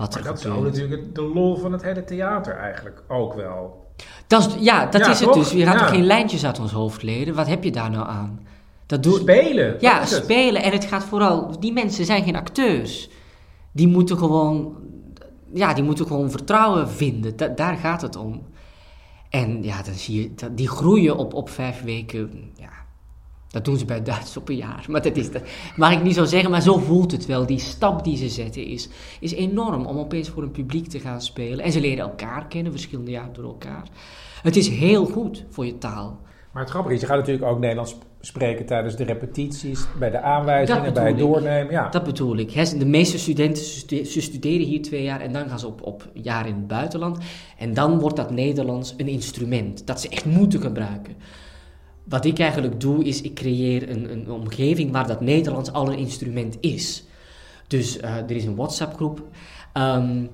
wat 0.00 0.14
maar 0.14 0.22
dat 0.22 0.38
is 0.38 0.44
natuurlijk 0.80 1.14
de 1.14 1.22
lol 1.22 1.56
van 1.56 1.72
het 1.72 1.82
hele 1.82 2.04
theater 2.04 2.56
eigenlijk 2.56 3.02
ook 3.08 3.34
wel. 3.34 3.88
Dat 4.26 4.46
is, 4.46 4.54
ja, 4.60 4.86
dat 4.86 5.00
Ja, 5.04 5.10
is 5.10 5.20
het 5.20 5.32
dus. 5.32 5.50
Je 5.50 5.64
gaat 5.64 5.80
Ja. 5.80 5.86
er 5.86 5.92
geen 5.94 6.04
lijntjes 6.06 6.44
uit 6.44 6.58
ons 6.60 6.72
hoofd 6.72 7.02
leren. 7.02 7.34
Wat 7.34 7.46
heb 7.46 7.64
je 7.64 7.70
daar 7.70 7.90
nou 7.90 8.06
aan? 8.08 8.46
Dat 8.86 9.02
doe... 9.02 9.18
Spelen. 9.18 9.76
Ja, 9.80 10.00
het. 10.00 10.08
spelen. 10.08 10.62
En 10.62 10.72
het 10.72 10.84
gaat 10.84 11.04
vooral... 11.04 11.60
Die 11.60 11.72
mensen 11.72 12.04
zijn 12.04 12.24
geen 12.24 12.36
acteurs. 12.36 13.10
Die 13.72 13.88
moeten 13.88 14.18
gewoon... 14.18 14.76
Ja, 15.54 15.74
die 15.74 15.84
moeten 15.84 16.06
gewoon 16.06 16.30
vertrouwen 16.30 16.88
vinden. 16.88 17.36
Da- 17.36 17.48
daar 17.48 17.76
gaat 17.76 18.02
het 18.02 18.16
om. 18.16 18.42
En 19.30 19.62
ja, 19.62 19.82
dan 19.82 19.94
zie 19.94 20.22
je... 20.22 20.54
Die 20.54 20.68
groeien 20.68 21.16
op, 21.16 21.34
op 21.34 21.48
vijf 21.50 21.82
weken... 21.82 22.52
Ja, 22.54 22.70
dat 23.50 23.64
doen 23.64 23.76
ze 23.78 23.84
bij 23.84 24.02
Duits 24.02 24.36
op 24.36 24.48
een 24.48 24.56
jaar. 24.56 24.84
Maar 24.88 25.02
dat 25.02 25.16
is... 25.16 25.32
Dat 25.32 25.42
mag 25.76 25.92
ik 25.92 26.02
niet 26.02 26.14
zo 26.14 26.24
zeggen, 26.24 26.50
maar 26.50 26.62
zo 26.62 26.78
voelt 26.78 27.12
het 27.12 27.26
wel. 27.26 27.46
Die 27.46 27.58
stap 27.58 28.04
die 28.04 28.16
ze 28.16 28.28
zetten 28.28 28.64
is, 28.64 28.88
is 29.20 29.32
enorm 29.32 29.86
om 29.86 29.98
opeens 29.98 30.28
voor 30.28 30.42
een 30.42 30.50
publiek 30.50 30.86
te 30.86 31.00
gaan 31.00 31.20
spelen. 31.22 31.64
En 31.64 31.72
ze 31.72 31.80
leren 31.80 32.04
elkaar 32.04 32.46
kennen, 32.46 32.72
verschillende 32.72 33.10
jaren 33.10 33.32
door 33.32 33.44
elkaar. 33.44 33.88
Het 34.42 34.56
is 34.56 34.68
heel 34.68 35.06
goed 35.06 35.44
voor 35.48 35.66
je 35.66 35.78
taal. 35.78 36.20
Maar 36.52 36.62
het 36.62 36.70
grappige 36.70 36.94
is, 36.94 37.00
je 37.00 37.06
gaat 37.06 37.16
natuurlijk 37.16 37.46
ook 37.46 37.58
Nederlands 37.58 37.96
spreken 38.20 38.66
tijdens 38.66 38.96
de 38.96 39.04
repetities, 39.04 39.86
bij 39.98 40.10
de 40.10 40.20
aanwijzingen, 40.20 40.94
bij 40.94 41.06
het 41.08 41.18
doornemen. 41.18 41.72
Ja. 41.72 41.88
Dat 41.88 42.04
bedoel 42.04 42.36
ik. 42.36 42.78
De 42.78 42.86
meeste 42.86 43.18
studenten 43.18 43.64
stude- 43.64 44.04
ze 44.04 44.20
studeren 44.20 44.66
hier 44.66 44.82
twee 44.82 45.02
jaar 45.02 45.20
en 45.20 45.32
dan 45.32 45.48
gaan 45.48 45.58
ze 45.58 45.66
op, 45.66 45.82
op 45.82 46.08
een 46.14 46.22
jaar 46.22 46.46
in 46.46 46.54
het 46.54 46.66
buitenland. 46.66 47.18
En 47.58 47.74
dan 47.74 47.98
wordt 47.98 48.16
dat 48.16 48.30
Nederlands 48.30 48.94
een 48.96 49.08
instrument 49.08 49.86
dat 49.86 50.00
ze 50.00 50.08
echt 50.08 50.24
moeten 50.24 50.60
gebruiken. 50.60 51.16
Wat 52.10 52.24
ik 52.24 52.38
eigenlijk 52.38 52.80
doe, 52.80 53.04
is 53.04 53.20
ik 53.20 53.34
creëer 53.34 53.90
een, 53.90 54.12
een 54.12 54.30
omgeving 54.30 54.92
waar 54.92 55.06
dat 55.06 55.20
Nederlands 55.20 55.72
al 55.72 55.88
een 55.92 55.98
instrument 55.98 56.56
is. 56.60 57.04
Dus 57.66 57.98
eh, 57.98 58.16
er 58.16 58.30
is 58.30 58.44
een 58.44 58.56
WhatsApp-groep 58.56 59.22
ehm, 59.72 60.24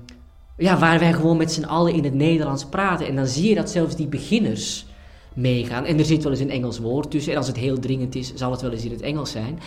ja, 0.57 0.77
waar 0.77 0.99
wij 0.99 1.13
gewoon 1.13 1.37
met 1.37 1.51
z'n 1.51 1.63
allen 1.63 1.93
in 1.93 2.03
het 2.03 2.13
Nederlands 2.13 2.65
praten. 2.65 3.07
En 3.07 3.15
dan 3.15 3.27
zie 3.27 3.49
je 3.49 3.55
dat 3.55 3.69
zelfs 3.69 3.95
die 3.95 4.07
beginners 4.07 4.85
meegaan. 5.33 5.85
En 5.85 5.99
er 5.99 6.05
zit 6.05 6.23
wel 6.23 6.31
eens 6.31 6.41
een 6.41 6.49
Engels 6.49 6.79
woord 6.79 7.11
tussen. 7.11 7.31
En 7.31 7.37
als 7.37 7.47
het 7.47 7.57
heel 7.57 7.79
dringend 7.79 8.15
is, 8.15 8.33
zal 8.35 8.51
het 8.51 8.61
wel 8.61 8.71
eens 8.71 8.85
in 8.85 8.91
het 8.91 9.01
Engels 9.01 9.31
zijn. 9.31 9.59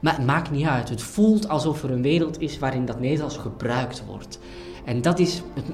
Maar 0.00 0.16
het 0.16 0.26
maakt 0.26 0.50
niet 0.50 0.66
uit. 0.66 0.88
Het 0.88 1.02
voelt 1.02 1.48
alsof 1.48 1.82
er 1.82 1.90
een 1.90 2.02
wereld 2.02 2.40
is 2.40 2.58
waarin 2.58 2.86
dat 2.86 3.00
Nederlands 3.00 3.36
gebruikt 3.36 4.02
wordt. 4.06 4.38
En 4.84 5.02
dat 5.02 5.18
is 5.18 5.42
het- 5.54 5.64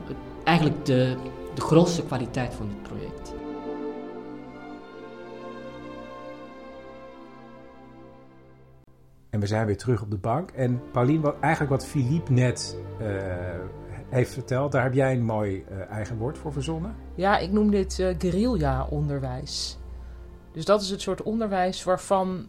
eigenlijk 0.45 0.85
de, 0.87 1.15
de 1.55 1.61
grootste 1.61 2.03
kwaliteit 2.03 2.55
van 2.55 2.67
dit 2.69 2.83
project. 2.83 3.42
En 9.33 9.41
we 9.41 9.47
zijn 9.47 9.67
weer 9.67 9.77
terug 9.77 10.03
op 10.03 10.11
de 10.11 10.17
bank. 10.17 10.51
En 10.51 10.81
Paulien, 10.91 11.21
wat, 11.21 11.35
eigenlijk 11.41 11.73
wat 11.73 11.87
Philippe 11.87 12.33
net 12.33 12.77
eh, 13.01 13.07
heeft 14.09 14.33
verteld, 14.33 14.73
daar 14.73 14.83
heb 14.83 14.95
jij 14.95 15.13
een 15.13 15.25
mooi 15.25 15.65
eh, 15.69 15.91
eigen 15.91 16.17
woord 16.17 16.39
voor 16.39 16.53
verzonnen. 16.53 16.95
Ja, 17.15 17.39
ik 17.39 17.53
noem 17.53 17.71
dit 17.71 17.99
eh 17.99 18.15
guerrilla-onderwijs. 18.19 19.79
Dus 20.53 20.65
dat 20.65 20.83
is 20.83 20.91
het 20.91 21.01
soort 21.01 21.23
onderwijs 21.23 21.85
waarvan 21.85 22.49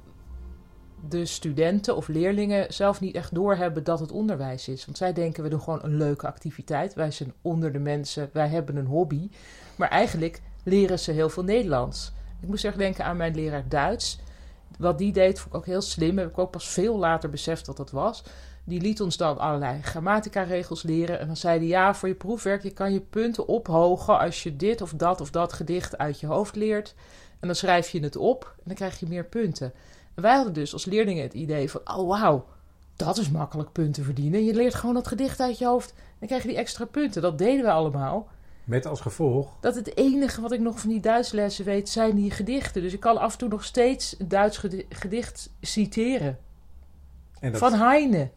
de 1.10 1.26
studenten 1.26 1.96
of 1.96 2.08
leerlingen 2.08 2.74
zelf 2.74 3.00
niet 3.00 3.16
echt 3.16 3.36
doorhebben 3.36 3.84
dat 3.84 4.00
het 4.00 4.12
onderwijs 4.12 4.68
is. 4.68 4.86
Want 4.86 4.98
zij 4.98 5.14
denken, 5.14 5.44
we 5.44 5.50
doen 5.50 5.62
gewoon 5.62 5.84
een 5.84 5.98
leuke 5.98 6.28
activiteit. 6.28 6.94
Wij 6.94 7.12
zijn 7.12 7.34
onder 7.42 7.72
de 7.72 7.80
mensen, 7.80 8.30
wij 8.34 8.48
hebben 8.48 8.76
een 8.76 8.86
hobby. 8.86 9.30
Maar 9.76 9.90
eigenlijk 9.90 10.42
leren 10.64 11.00
ze 11.00 11.12
heel 11.12 11.30
veel 11.30 11.44
Nederlands. 11.44 12.14
Ik 12.42 12.48
moest 12.48 12.66
erg 12.66 12.76
denken 12.76 13.06
aan 13.06 13.18
mijn 13.18 13.36
leraar 13.36 13.70
Duits. 13.70 14.20
Wat 14.78 14.98
die 14.98 15.12
deed, 15.12 15.40
vond 15.40 15.54
ik 15.54 15.60
ook 15.60 15.66
heel 15.66 15.82
slim. 15.82 16.18
Heb 16.18 16.30
ik 16.30 16.38
ook 16.38 16.52
pas 16.52 16.68
veel 16.68 16.98
later 16.98 17.30
beseft 17.30 17.66
dat 17.66 17.78
dat 17.78 17.92
was. 17.92 18.24
Die 18.64 18.82
liet 18.82 19.02
ons 19.02 19.18
dan 19.18 19.38
allerlei 19.38 19.82
grammatica-regels 19.82 20.84
leren. 20.84 21.20
En 21.20 21.28
dan 21.28 21.38
zei 21.38 21.58
hij, 21.58 21.68
ja, 21.68 21.94
voor 21.94 22.08
je 22.08 22.16
proefwerk, 22.16 22.64
je 22.64 22.72
kan 22.72 22.94
je 22.94 23.02
punten 23.02 23.48
ophogen 23.48 24.20
als 24.20 24.44
je 24.44 24.56
dit 24.56 24.82
of 24.82 24.94
dat 24.94 25.22
of 25.22 25.32
dat 25.32 25.54
gedicht 25.54 25.98
uit 25.98 26.20
je 26.20 26.28
hoofd 26.28 26.56
leert. 26.56 26.96
En 27.40 27.48
dan 27.48 27.56
schrijf 27.56 27.90
je 27.90 28.00
het 28.00 28.16
op 28.16 28.54
en 28.56 28.64
dan 28.64 28.76
krijg 28.76 29.00
je 29.00 29.08
meer 29.08 29.26
punten. 29.26 29.74
En 30.14 30.22
wij 30.22 30.36
hadden 30.36 30.54
dus 30.54 30.74
als 30.74 30.86
leerlingen 30.86 31.24
het 31.24 31.34
idee 31.34 31.72
van, 31.72 31.82
oh 31.84 32.08
wauw, 32.08 32.46
dat 32.96 33.18
is 33.18 33.30
makkelijk 33.30 33.72
punten 33.72 34.04
verdienen. 34.04 34.46
Je 34.46 34.54
leert 34.54 34.76
gewoon 34.76 34.96
dat 34.96 35.08
gedicht 35.08 35.40
uit 35.40 35.58
je 35.58 35.66
hoofd 35.66 35.90
en 35.90 36.16
dan 36.20 36.28
krijg 36.28 36.42
je 36.44 36.50
die 36.50 36.58
extra 36.58 36.86
punten. 36.86 37.22
Dat 37.22 37.38
deden 37.38 37.66
we 37.66 37.72
allemaal. 37.72 38.28
Met 38.64 38.86
als 38.86 39.02
gevolg, 39.02 39.58
Dat 39.60 39.76
het 39.76 39.98
enige 39.98 40.42
wat 40.42 40.52
ik 40.52 40.60
nog 40.60 40.80
van 40.80 40.90
die 40.90 41.00
Duitslessen 41.00 41.66
weet, 41.66 41.90
zijn 41.90 42.16
die 42.16 42.32
gedichten. 42.32 42.82
Dus 42.82 42.94
ik 42.94 43.00
kan 43.00 43.18
af 43.18 43.32
en 43.32 43.38
toe 43.38 43.50
nog 43.50 43.64
steeds 43.64 44.16
een 44.20 44.28
Duits 44.28 44.58
gedi- 44.58 44.86
gedicht 44.90 45.50
citeren. 45.62 46.38
en 47.40 47.52
dat, 47.52 47.60
Van 47.60 47.74
Heine. 47.74 48.30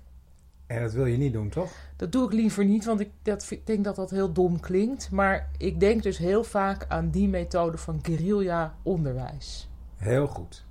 en 0.66 0.83
dat 0.83 0.92
wil 0.92 1.06
je 1.06 1.16
niet 1.16 1.33
doen, 1.33 1.49
toch? 1.49 1.71
Dat 1.97 2.12
doe 2.12 2.26
ik 2.26 2.33
liever 2.33 2.64
niet, 2.64 2.85
want 2.85 3.00
ik 3.00 3.11
dat, 3.23 3.47
ik 3.50 3.66
denk 3.66 3.85
dat 3.85 3.97
dat 3.97 4.11
heel 4.11 4.33
dom 4.33 4.61
klinkt. 4.61 5.11
Maar 5.11 5.49
ik 5.59 5.80
denk 5.80 6.02
dus 6.02 6.18
heel 6.18 6.45
vaak 6.45 6.85
aan 6.88 7.11
die 7.11 7.28
methode 7.28 7.76
van 7.78 7.99
guerrilla-onderwijs. 8.02 9.68
Heel 9.97 10.26
goed. 10.26 10.64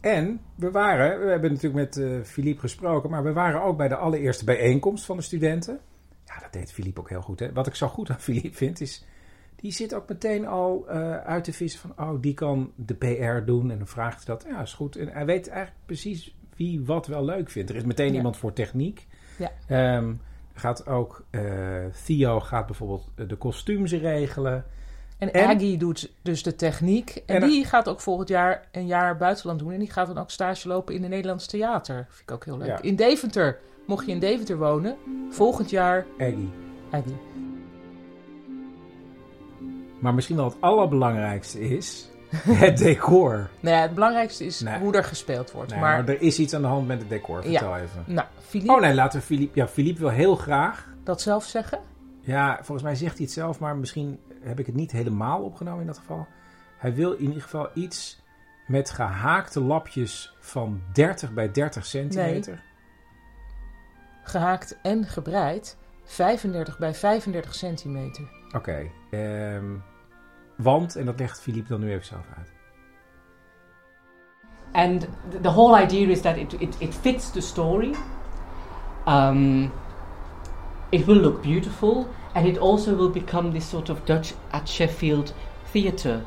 En 0.00 0.40
we 0.54 0.70
waren, 0.70 1.20
we 1.24 1.30
hebben 1.30 1.52
natuurlijk 1.52 1.94
met 1.94 1.96
eh 2.04 2.20
Philippe 2.24 2.60
gesproken, 2.60 3.10
maar 3.10 3.22
we 3.24 3.32
waren 3.32 3.62
ook 3.62 3.76
bij 3.76 3.88
de 3.88 3.96
allereerste 3.96 4.44
bijeenkomst 4.44 5.04
van 5.04 5.16
de 5.16 5.22
studenten. 5.22 5.80
Ja, 6.38 6.44
dat 6.44 6.52
deed 6.52 6.72
Philippe 6.72 7.00
ook 7.00 7.08
heel 7.08 7.20
goed. 7.22 7.40
Hè? 7.40 7.52
Wat 7.52 7.66
ik 7.66 7.74
zo 7.74 7.88
goed 7.88 8.10
aan 8.10 8.20
Philippe 8.20 8.56
vind, 8.56 8.80
is 8.80 9.04
die 9.56 9.72
zit 9.72 9.94
ook 9.94 10.08
meteen 10.08 10.46
al 10.46 10.84
eh, 10.88 11.16
uit 11.16 11.44
te 11.44 11.52
vissen 11.52 11.80
van, 11.80 12.08
oh, 12.08 12.20
die 12.22 12.34
kan 12.34 12.72
de 12.74 12.94
PR 12.94 13.44
doen. 13.44 13.70
En 13.70 13.78
dan 13.78 13.86
vraagt 13.86 14.26
hij 14.26 14.34
dat, 14.36 14.46
ja, 14.48 14.60
is 14.62 14.72
goed. 14.74 14.96
En 14.96 15.08
hij 15.08 15.24
weet 15.26 15.48
eigenlijk 15.48 15.78
precies 15.86 16.34
wie 16.56 16.84
wat 16.84 17.06
wel 17.06 17.24
leuk 17.24 17.50
vindt. 17.50 17.70
Er 17.70 17.76
is 17.76 17.84
meteen 17.84 18.10
Ja. 18.10 18.14
iemand 18.16 18.36
voor 18.36 18.52
techniek. 18.52 19.06
Ja. 19.38 19.50
Ehm, 19.66 20.12
gaat 20.54 20.86
ook, 20.86 21.24
eh, 21.30 21.42
Theo 22.04 22.40
gaat 22.40 22.66
bijvoorbeeld 22.66 23.08
de 23.14 23.36
kostuums 23.36 23.92
regelen. 23.92 24.64
En, 25.18 25.32
En- 25.32 25.46
Aggie 25.46 25.78
doet 25.78 26.12
dus 26.22 26.42
de 26.42 26.54
techniek. 26.56 27.22
En, 27.26 27.42
En- 27.42 27.48
die 27.48 27.64
gaat 27.64 27.88
ook 27.88 28.00
volgend 28.00 28.28
jaar 28.28 28.68
een 28.72 28.86
jaar 28.86 29.16
buitenland 29.16 29.58
doen. 29.58 29.72
En 29.72 29.78
die 29.78 29.90
gaat 29.90 30.06
dan 30.06 30.18
ook 30.18 30.30
stage 30.30 30.68
lopen 30.68 30.94
in 30.94 31.02
het 31.02 31.10
Nederlands 31.10 31.46
Theater. 31.46 32.06
Vind 32.08 32.22
ik 32.22 32.34
ook 32.34 32.44
heel 32.44 32.58
leuk. 32.58 32.66
Ja. 32.68 32.82
In 32.82 32.96
Deventer. 32.96 33.58
Mocht 33.88 34.06
je 34.06 34.12
in 34.12 34.18
Deventer 34.18 34.58
wonen, 34.58 34.96
volgend 35.30 35.70
jaar 35.70 36.06
Aggie. 36.18 36.50
Aggie. 36.90 37.16
Maar 40.00 40.14
misschien 40.14 40.36
wel 40.36 40.44
het 40.44 40.56
allerbelangrijkste 40.60 41.60
is 41.60 42.10
het 42.48 42.78
decor. 42.78 43.48
Nou 43.60 43.76
ja, 43.76 43.82
het 43.82 43.94
belangrijkste 43.94 44.44
is 44.44 44.60
Nee. 44.60 44.78
hoe 44.78 44.92
er 44.96 45.04
gespeeld 45.04 45.52
wordt. 45.52 45.70
Nee, 45.70 45.80
maar, 45.80 45.98
maar 45.98 46.08
er 46.08 46.20
is 46.22 46.38
iets 46.38 46.54
aan 46.54 46.60
de 46.62 46.66
hand 46.68 46.86
met 46.86 46.98
het 47.00 47.08
decor. 47.08 47.42
Vertel 47.42 47.76
even. 47.76 48.04
nou, 48.06 48.26
Philippe, 48.38 48.72
Oh 48.72 48.80
nee, 48.80 48.94
laten 48.94 49.18
we 49.20 49.24
Philippe... 49.26 49.58
Ja, 49.60 49.68
Philippe 49.68 50.00
wil 50.00 50.08
heel 50.10 50.34
graag... 50.36 50.88
dat 51.04 51.20
zelf 51.20 51.44
zeggen? 51.44 51.78
Ja, 52.20 52.54
volgens 52.56 52.82
mij 52.82 52.94
zegt 52.94 53.16
hij 53.16 53.24
het 53.24 53.34
zelf, 53.34 53.58
maar 53.60 53.76
misschien 53.76 54.18
heb 54.40 54.58
ik 54.58 54.66
het 54.66 54.74
niet 54.74 54.92
helemaal 54.92 55.42
opgenomen 55.42 55.80
in 55.80 55.86
dat 55.86 55.98
geval. 55.98 56.26
Hij 56.78 56.94
wil 56.94 57.12
in 57.12 57.26
ieder 57.26 57.42
geval 57.42 57.68
iets 57.74 58.22
met 58.66 58.90
gehaakte 58.90 59.60
lapjes 59.60 60.34
van 60.40 60.80
30 60.92 61.32
bij 61.32 61.50
30 61.52 61.86
centimeter. 61.86 62.62
Gehaakt 64.28 64.78
en 64.82 65.04
gebreid. 65.04 65.76
35 66.04 66.78
bij 66.78 66.94
35 66.94 67.54
centimeter. 67.54 68.24
Oké. 68.56 68.90
ehm, 69.10 69.64
want, 70.56 70.96
en 70.96 71.04
dat 71.04 71.18
legt 71.18 71.40
Philippe 71.40 71.68
dan 71.68 71.80
nu 71.80 71.90
even 71.90 72.06
zelf 72.06 72.26
uit. 72.36 72.52
And 74.72 75.00
th- 75.30 75.42
the 75.42 75.50
whole 75.50 75.82
idea 75.82 76.08
is 76.08 76.20
that 76.20 76.36
it, 76.36 76.52
it, 76.60 76.76
it 76.78 76.94
fits 76.94 77.30
the 77.30 77.40
story. 77.40 77.94
Um, 79.06 79.72
it 80.90 81.04
will 81.04 81.20
look 81.20 81.42
beautiful, 81.42 82.06
and 82.34 82.46
it 82.46 82.58
also 82.58 82.96
will 82.96 83.10
become 83.10 83.52
this 83.52 83.68
sort 83.68 83.88
of 83.88 84.04
Dutch 84.04 84.32
at 84.50 84.68
Sheffield 84.68 85.34
theatre 85.72 86.20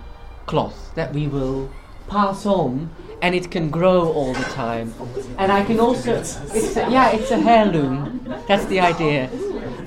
cloth 0.45 0.93
that 0.93 1.13
we 1.13 1.27
will 1.27 1.69
pass 2.11 2.45
on, 2.45 2.89
and 3.21 3.33
it 3.35 3.49
can 3.51 3.69
grow 3.69 4.11
all 4.13 4.33
the 4.33 4.49
time. 4.53 4.87
And 5.37 5.51
I 5.51 5.65
can 5.65 5.79
also, 5.79 6.11
it's 6.13 6.75
a, 6.77 6.89
yeah, 6.89 7.13
it's 7.15 7.31
a 7.31 7.37
heirloom. 7.37 8.19
That's 8.47 8.65
the 8.65 8.79
idea. 8.81 9.29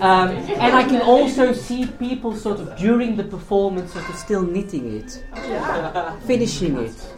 Um, 0.01 0.29
and 0.59 0.75
I 0.75 0.85
can 0.85 1.01
also 1.03 1.53
see 1.53 1.87
people 1.87 2.37
sort 2.37 2.59
of 2.61 2.69
during 2.77 3.17
the 3.17 3.25
performance 3.25 3.93
sort 3.93 4.09
of 4.09 4.17
still 4.17 4.43
knitting 4.43 4.95
it, 5.01 5.25
finishing 6.27 6.79
it. 6.79 7.15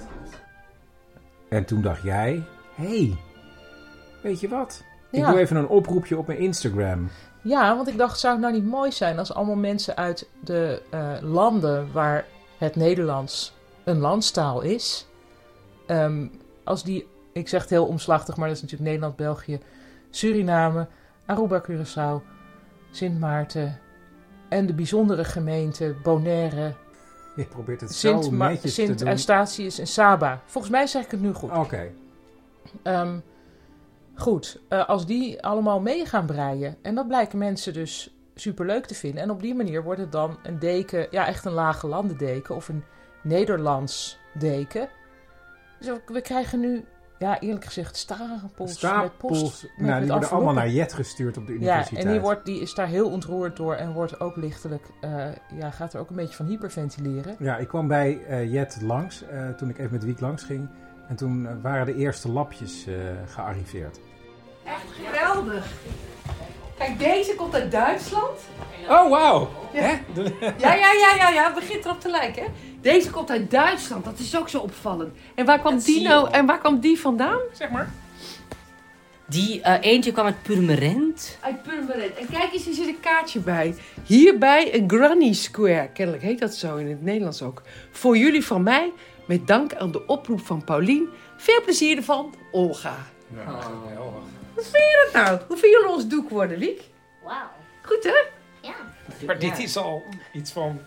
En 1.48 1.64
toen 1.64 1.82
dacht 1.82 2.02
jij, 2.02 2.42
hey, 2.74 3.16
weet 4.22 4.40
je 4.40 4.48
wat? 4.48 4.82
Ik 5.10 5.18
Ja. 5.20 5.30
doe 5.30 5.38
even 5.38 5.56
een 5.56 5.68
oproepje 5.68 6.18
op 6.18 6.26
mijn 6.26 6.38
Instagram. 6.38 7.08
Ja, 7.42 7.76
want 7.76 7.88
ik 7.88 7.98
dacht, 7.98 8.18
zou 8.20 8.32
het 8.32 8.42
nou 8.42 8.54
niet 8.54 8.66
mooi 8.66 8.92
zijn 8.92 9.18
als 9.18 9.34
allemaal 9.34 9.56
mensen 9.56 9.96
uit 9.96 10.28
de 10.40 10.82
eh, 10.90 11.00
landen 11.20 11.88
waar 11.92 12.24
het 12.58 12.76
Nederlands 12.76 13.52
een 13.86 13.98
landstaal 13.98 14.60
is, 14.60 15.06
ehm, 15.86 16.26
als 16.64 16.82
die, 16.82 17.06
ik 17.32 17.48
zeg 17.48 17.60
het 17.60 17.70
heel 17.70 17.86
omslachtig, 17.86 18.36
maar 18.36 18.48
dat 18.48 18.56
is 18.56 18.62
natuurlijk 18.62 18.90
Nederland, 18.90 19.16
België, 19.16 19.60
Suriname, 20.10 20.86
Aruba, 21.26 21.62
Curaçao, 21.70 22.22
Sint 22.90 23.20
Maarten 23.20 23.78
en 24.48 24.66
de 24.66 24.74
bijzondere 24.74 25.24
gemeente 25.24 25.96
Bonaire, 26.02 26.74
Je 27.36 27.44
probeert 27.44 27.80
het 27.80 27.94
Sint, 27.94 28.24
zo 28.24 28.30
netjes 28.30 28.74
Sint 28.74 28.98
te 28.98 29.04
doen. 29.04 29.12
Eustatius 29.12 29.78
en 29.78 29.86
Saba. 29.86 30.42
Volgens 30.46 30.72
mij 30.72 30.86
zeg 30.86 31.04
ik 31.04 31.10
het 31.10 31.20
nu 31.20 31.32
goed. 31.32 31.50
Oké. 31.50 31.92
Ehm, 32.82 33.18
goed, 34.14 34.60
eh, 34.68 34.88
als 34.88 35.06
die 35.06 35.42
allemaal 35.42 35.80
mee 35.80 36.06
gaan 36.06 36.26
breien. 36.26 36.76
En 36.82 36.94
dat 36.94 37.06
blijken 37.06 37.38
mensen 37.38 37.72
dus 37.72 38.14
superleuk 38.34 38.86
te 38.86 38.94
vinden. 38.94 39.22
En 39.22 39.30
op 39.30 39.42
die 39.42 39.54
manier 39.54 39.82
wordt 39.82 40.00
het 40.00 40.12
dan 40.12 40.38
een 40.42 40.58
deken, 40.58 41.06
ja, 41.10 41.26
echt 41.26 41.44
een 41.44 41.52
lage 41.52 41.86
landendeken 41.86 42.54
of 42.54 42.68
een 42.68 42.84
Nederlands 43.26 44.18
deken. 44.32 44.88
Dus 45.78 45.90
we- 46.06 46.20
krijgen 46.20 46.60
nu, 46.60 46.84
ja, 47.18 47.40
eerlijk 47.40 47.64
gezegd, 47.64 47.96
stapels, 47.96 48.42
met 48.42 48.54
post. 48.54 48.76
Stapels. 48.76 49.62
met- 49.62 49.70
nou, 49.76 49.90
met 49.90 50.00
die 50.02 50.10
worden 50.10 50.30
allemaal 50.30 50.54
naar 50.54 50.68
Jet 50.68 50.92
gestuurd 50.92 51.36
op 51.36 51.46
de 51.46 51.52
Ja, 51.52 51.58
universiteit. 51.58 52.04
en 52.04 52.10
die, 52.10 52.20
wordt, 52.20 52.44
die 52.44 52.60
is 52.60 52.74
daar 52.74 52.86
heel 52.86 53.10
ontroerd 53.10 53.56
door 53.56 53.74
en 53.74 53.92
wordt 53.92 54.20
ook 54.20 54.36
lichtelijk, 54.36 54.84
eh, 55.00 55.26
ja, 55.58 55.70
gaat 55.70 55.94
er 55.94 56.00
ook 56.00 56.10
een 56.10 56.16
beetje 56.16 56.36
van 56.36 56.46
hyperventileren. 56.46 57.36
Ja, 57.38 57.56
ik 57.56 57.68
kwam 57.68 57.88
bij 57.88 58.24
eh, 58.28 58.52
Jet 58.52 58.78
langs 58.82 59.22
eh, 59.26 59.48
toen 59.48 59.68
ik 59.68 59.78
even 59.78 59.92
met 59.92 60.04
Wiek 60.04 60.20
langs 60.20 60.42
ging. 60.42 60.68
En 61.08 61.16
toen 61.16 61.60
waren 61.62 61.86
de 61.86 61.94
eerste 61.94 62.30
lapjes 62.30 62.86
eh, 62.86 62.94
gearriveerd. 63.26 63.98
Echt 64.64 64.84
geweldig. 65.04 65.66
Kijk, 66.78 66.98
deze 66.98 67.34
komt 67.34 67.54
uit 67.54 67.70
Duitsland. 67.70 68.38
Oh, 68.88 69.10
wauw! 69.10 69.48
Ja. 69.72 69.80
Ja, 70.58 70.74
ja, 70.74 70.92
ja, 70.92 71.14
ja, 71.16 71.28
ja, 71.28 71.44
het 71.44 71.54
begint 71.54 71.84
erop 71.84 72.00
te 72.00 72.10
lijken. 72.10 72.42
Hè? 72.42 72.48
Deze 72.86 73.10
komt 73.10 73.30
uit 73.30 73.50
Duitsland, 73.50 74.04
dat 74.04 74.18
is 74.18 74.36
ook 74.36 74.48
zo 74.48 74.58
opvallend. 74.58 75.14
En 75.34 75.46
waar 75.46 75.58
kwam, 75.58 75.78
die, 75.78 76.02
nou, 76.02 76.30
en 76.30 76.46
waar 76.46 76.58
kwam 76.58 76.80
die 76.80 76.98
vandaan? 76.98 77.38
Zeg 77.52 77.70
maar. 77.70 77.90
Die 79.28 79.60
eh, 79.60 79.92
eentje 79.92 80.12
kwam 80.12 80.26
uit 80.26 80.42
Purmerend. 80.42 81.38
Uit 81.40 81.62
Purmerend. 81.62 82.14
En 82.14 82.26
kijk 82.30 82.52
eens, 82.52 82.64
hier 82.64 82.74
zit 82.74 82.86
een 82.86 83.00
kaartje 83.00 83.40
bij. 83.40 83.74
Hierbij 84.04 84.74
een 84.74 84.90
Granny 84.90 85.32
Square. 85.32 85.88
Kennelijk 85.92 86.24
heet 86.24 86.38
dat 86.38 86.54
zo 86.54 86.76
in 86.76 86.88
het 86.88 87.02
Nederlands 87.02 87.42
ook. 87.42 87.62
Voor 87.90 88.16
jullie 88.16 88.44
van 88.44 88.62
mij, 88.62 88.92
met 89.26 89.46
dank 89.46 89.74
aan 89.74 89.92
de 89.92 90.06
oproep 90.06 90.40
van 90.40 90.64
Paulien. 90.64 91.08
Veel 91.36 91.62
plezier 91.62 91.96
ervan, 91.96 92.34
Olga. 92.52 92.96
Hoe 94.54 94.62
vind 94.62 94.72
je 94.72 95.08
dat 95.12 95.22
nou? 95.24 95.40
Hoe 95.48 95.56
vind 95.56 95.72
jullie 95.72 95.88
ons 95.88 96.06
doek 96.06 96.30
worden, 96.30 96.58
Wiek? 96.58 96.82
Wauw. 97.24 97.50
Goed, 97.82 98.04
hè? 98.04 98.18
Ja. 98.68 98.74
Maar 99.26 99.38
dit 99.38 99.58
is 99.58 99.76
al 99.76 100.02
iets 100.32 100.52
van 100.52 100.80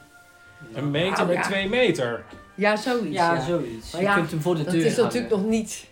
een 0.73 0.91
meter 0.91 1.11
Nou, 1.11 1.27
met 1.27 1.35
ja. 1.35 1.41
twee 1.41 1.69
meter. 1.69 2.23
Ja, 2.55 2.75
zoiets. 2.75 3.15
Ja, 3.15 3.41
zoiets. 3.41 3.91
Maar 3.91 4.01
Je 4.01 4.07
ja, 4.07 4.13
kunt 4.13 4.31
hem 4.31 4.41
voor 4.41 4.55
de 4.55 4.63
dat 4.63 4.73
deur 4.73 4.85
is 4.85 4.91
hangen. 4.95 5.03
natuurlijk 5.05 5.33
nog 5.33 5.45
niet... 5.45 5.87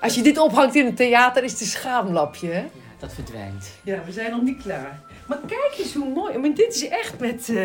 Als 0.00 0.14
je 0.14 0.22
dit 0.22 0.38
ophangt 0.38 0.74
in 0.74 0.86
een 0.86 0.94
theater, 0.94 1.44
is 1.44 1.52
het 1.52 1.60
een 1.60 1.66
schaamlapje, 1.66 2.48
hè? 2.48 2.64
Dat 2.98 3.14
verdwijnt. 3.14 3.70
Ja, 3.82 4.02
we 4.04 4.12
zijn 4.12 4.30
nog 4.30 4.42
niet 4.42 4.62
klaar. 4.62 5.00
Maar 5.28 5.38
kijk 5.46 5.74
eens 5.78 5.94
hoe 5.94 6.08
mooi. 6.14 6.38
Maar 6.38 6.54
dit 6.54 6.74
is 6.74 6.88
echt 6.88 7.18
met... 7.20 7.48
eh 7.48 7.56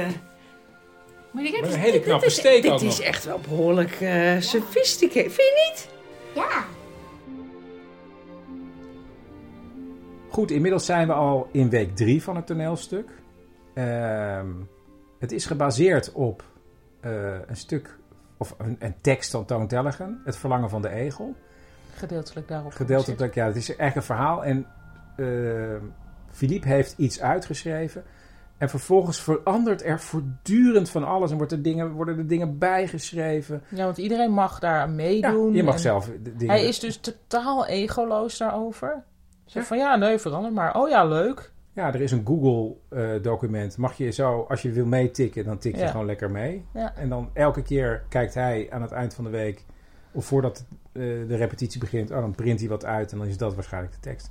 Maar 1.32 1.43
Met 1.43 1.54
eens, 1.54 1.73
een 1.73 1.80
hele 1.80 1.91
dit- 1.91 2.04
knappe 2.04 2.25
dit 2.25 2.34
is, 2.34 2.39
steek 2.39 2.62
Dit 2.62 2.71
ook 2.71 2.82
is 2.82 2.97
nog. 2.97 3.06
echt 3.08 3.25
wel 3.25 3.39
behoorlijk 3.39 3.91
eh 4.02 4.39
sophisticated. 4.39 5.34
Vind 5.34 5.36
je 5.36 5.71
niet? 5.71 5.89
Ja. 6.36 6.65
Goed, 10.30 10.52
inmiddels 10.52 10.86
zijn 10.86 11.08
we 11.08 11.13
al 11.13 11.49
in 11.52 11.69
week 11.69 11.95
drie 11.95 12.23
van 12.23 12.36
het 12.36 12.47
toneelstuk. 12.47 13.10
Ehm, 13.73 14.47
het 15.19 15.32
is 15.32 15.45
gebaseerd 15.45 16.12
op 16.12 16.43
eh, 16.99 17.34
een 17.47 17.55
stuk, 17.55 17.97
of 18.38 18.55
een, 18.58 18.75
een 18.79 18.95
tekst 19.01 19.32
van 19.32 19.45
Toon 19.45 19.67
Tellegen, 19.67 20.21
Het 20.25 20.38
Verlangen 20.38 20.69
van 20.69 20.82
de 20.82 20.89
Egel. 20.89 21.36
Gedeeltelijk 21.93 22.47
daarop. 22.47 22.71
Gedeeltelijk, 22.71 23.36
ja, 23.36 23.45
het 23.45 23.55
is 23.55 23.75
echt 23.75 23.95
een 23.95 24.03
verhaal. 24.03 24.43
En 24.43 24.65
ehm, 25.17 25.84
Philippe 26.32 26.67
heeft 26.67 26.93
iets 26.97 27.21
uitgeschreven. 27.21 28.03
En 28.58 28.69
vervolgens 28.69 29.21
verandert 29.21 29.84
er 29.84 29.99
voortdurend 29.99 30.89
van 30.89 31.03
alles. 31.03 31.32
En 31.32 31.38
wordt 31.38 31.51
er 31.51 31.62
dingen, 31.62 31.91
worden 31.91 32.17
er 32.17 32.27
dingen 32.27 32.58
bijgeschreven. 32.58 33.63
Ja, 33.69 33.84
want 33.84 33.97
iedereen 33.97 34.32
mag 34.32 34.60
daar 34.60 34.89
meedoen. 34.89 35.53
je 35.53 35.63
mag 35.63 35.79
zelf 35.79 36.10
dingen... 36.21 36.47
Hij 36.47 36.63
is 36.63 36.79
dus 36.79 36.97
totaal 36.97 37.65
egoloos 37.65 38.38
daarover. 38.38 39.03
Zeg 39.45 39.65
van 39.65 39.77
ja, 39.77 39.95
nee, 39.95 40.17
verander 40.17 40.53
maar. 40.53 40.75
Oh 40.75 40.89
ja, 40.89 41.05
leuk. 41.05 41.51
Ja, 41.73 41.93
er 41.93 42.01
is 42.01 42.12
een 42.12 42.25
Google-document. 42.25 43.77
Mag 43.77 43.93
je 43.97 44.12
zo, 44.12 44.45
als 44.49 44.62
je 44.62 44.71
wil 44.71 44.86
meetikken, 44.86 45.45
dan 45.45 45.58
tik 45.58 45.75
je 45.75 45.82
Ja. 45.82 45.88
gewoon 45.91 46.05
lekker 46.05 46.32
mee. 46.32 46.65
Ja. 46.73 46.95
En 46.95 47.10
dan 47.10 47.29
elke 47.34 47.62
keer 47.62 48.03
kijkt 48.10 48.34
hij 48.34 48.67
aan 48.71 48.82
het 48.82 48.91
eind 48.91 49.13
van 49.13 49.23
de 49.23 49.29
week, 49.29 49.65
of 50.12 50.25
voordat 50.25 50.65
eh, 50.91 51.01
de 51.01 51.36
repetitie 51.36 51.79
begint, 51.79 52.12
oh, 52.12 52.19
dan 52.19 52.36
print 52.36 52.60
hij 52.60 52.69
wat 52.69 52.86
uit 52.86 53.12
en 53.12 53.17
dan 53.17 53.27
is 53.27 53.38
dat 53.38 53.55
waarschijnlijk 53.55 53.93
de 53.93 53.99
tekst. 53.99 54.29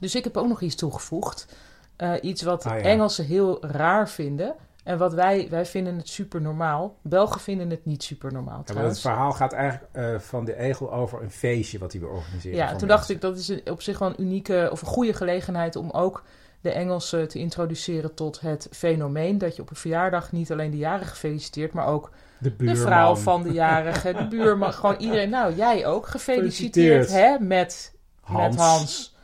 Dus 0.00 0.14
ik 0.14 0.24
heb 0.24 0.36
ook 0.36 0.48
nog 0.48 0.60
iets 0.60 0.74
toegevoegd. 0.74 1.56
Eh, 1.96 2.12
iets 2.20 2.42
wat 2.42 2.64
Ah, 2.66 2.72
ja. 2.78 2.82
Engelsen 2.84 3.24
heel 3.24 3.66
raar 3.66 4.08
vinden. 4.08 4.54
En 4.84 4.98
wat 4.98 5.14
wij, 5.14 5.46
wij 5.50 5.66
vinden 5.66 5.96
het 5.96 6.08
super 6.08 6.40
normaal. 6.40 6.96
Belgen 7.02 7.40
vinden 7.40 7.70
het 7.70 7.84
niet 7.84 8.02
super 8.02 8.32
normaal 8.32 8.62
Ja, 8.74 8.82
het 8.82 9.00
verhaal 9.00 9.32
gaat 9.32 9.52
eigenlijk 9.52 9.92
eh, 9.92 10.18
van 10.18 10.44
de 10.44 10.56
egel 10.56 10.92
over 10.92 11.22
een 11.22 11.30
feestje 11.30 11.78
wat 11.78 11.92
hij 11.92 12.00
wil 12.00 12.10
organiseren. 12.10 12.56
Ja, 12.56 12.62
toen 12.62 12.70
mensen. 12.70 12.88
dacht 12.88 13.08
ik 13.10 13.20
dat 13.20 13.38
is 13.38 13.48
een- 13.48 13.62
op 13.70 13.82
zich 13.82 13.98
wel 13.98 14.08
een 14.08 14.20
unieke 14.22 14.68
of 14.72 14.80
een 14.80 14.86
goede 14.88 15.12
gelegenheid 15.12 15.76
om 15.76 15.90
ook 15.90 16.22
de 16.62 16.70
Engelsen 16.70 17.28
te 17.28 17.38
introduceren 17.38 18.14
tot 18.14 18.40
het 18.40 18.68
fenomeen 18.70 19.38
dat 19.38 19.56
je 19.56 19.62
op 19.62 19.70
een 19.70 19.76
verjaardag 19.76 20.32
niet 20.32 20.52
alleen 20.52 20.70
de 20.70 20.76
jarige 20.76 21.14
feliciteert, 21.16 21.72
maar 21.72 21.86
ook 21.86 22.10
De 22.38 22.76
vrouw 22.76 23.14
van 23.16 23.42
de 23.42 23.52
jarige, 23.52 24.12
de 24.12 24.28
buurman, 24.28 24.72
gewoon 24.72 24.96
iedereen. 24.96 25.30
Nou, 25.30 25.54
jij 25.54 25.86
ook 25.86 26.06
gefeliciteerd 26.06 27.04
Gefeliciteerd. 27.06 27.38
hè, 27.40 27.44
met 27.44 27.94
Hans. 28.20 28.56
met 28.56 28.64
Hans. 28.66 29.16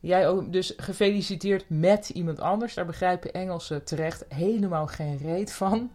Jij 0.00 0.28
ook 0.28 0.52
dus 0.52 0.72
gefeliciteerd 0.76 1.64
met 1.68 2.08
iemand 2.08 2.40
anders. 2.40 2.74
Daar 2.74 2.86
begrijpen 2.86 3.32
Engelsen 3.32 3.84
terecht 3.84 4.24
helemaal 4.28 4.86
geen 4.86 5.18
reet 5.22 5.52
van. 5.52 5.90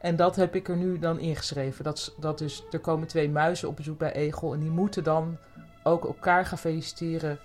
En 0.00 0.16
dat 0.16 0.36
heb 0.36 0.54
ik 0.54 0.68
er 0.68 0.76
nu 0.76 0.98
dan 0.98 1.18
ingeschreven. 1.18 1.84
Dat, 1.84 1.96
is- 1.98 2.14
dat 2.20 2.38
dus, 2.38 2.62
er 2.70 2.78
komen 2.80 3.08
twee 3.08 3.28
muizen 3.30 3.68
op 3.68 3.76
bezoek 3.76 3.98
bij 3.98 4.12
Egel. 4.12 4.52
En 4.52 4.60
die 4.60 4.70
moeten 4.70 5.04
dan 5.04 5.36
ook 5.82 6.04
elkaar 6.04 6.46
gaan 6.46 6.58
feliciteren 6.58 7.38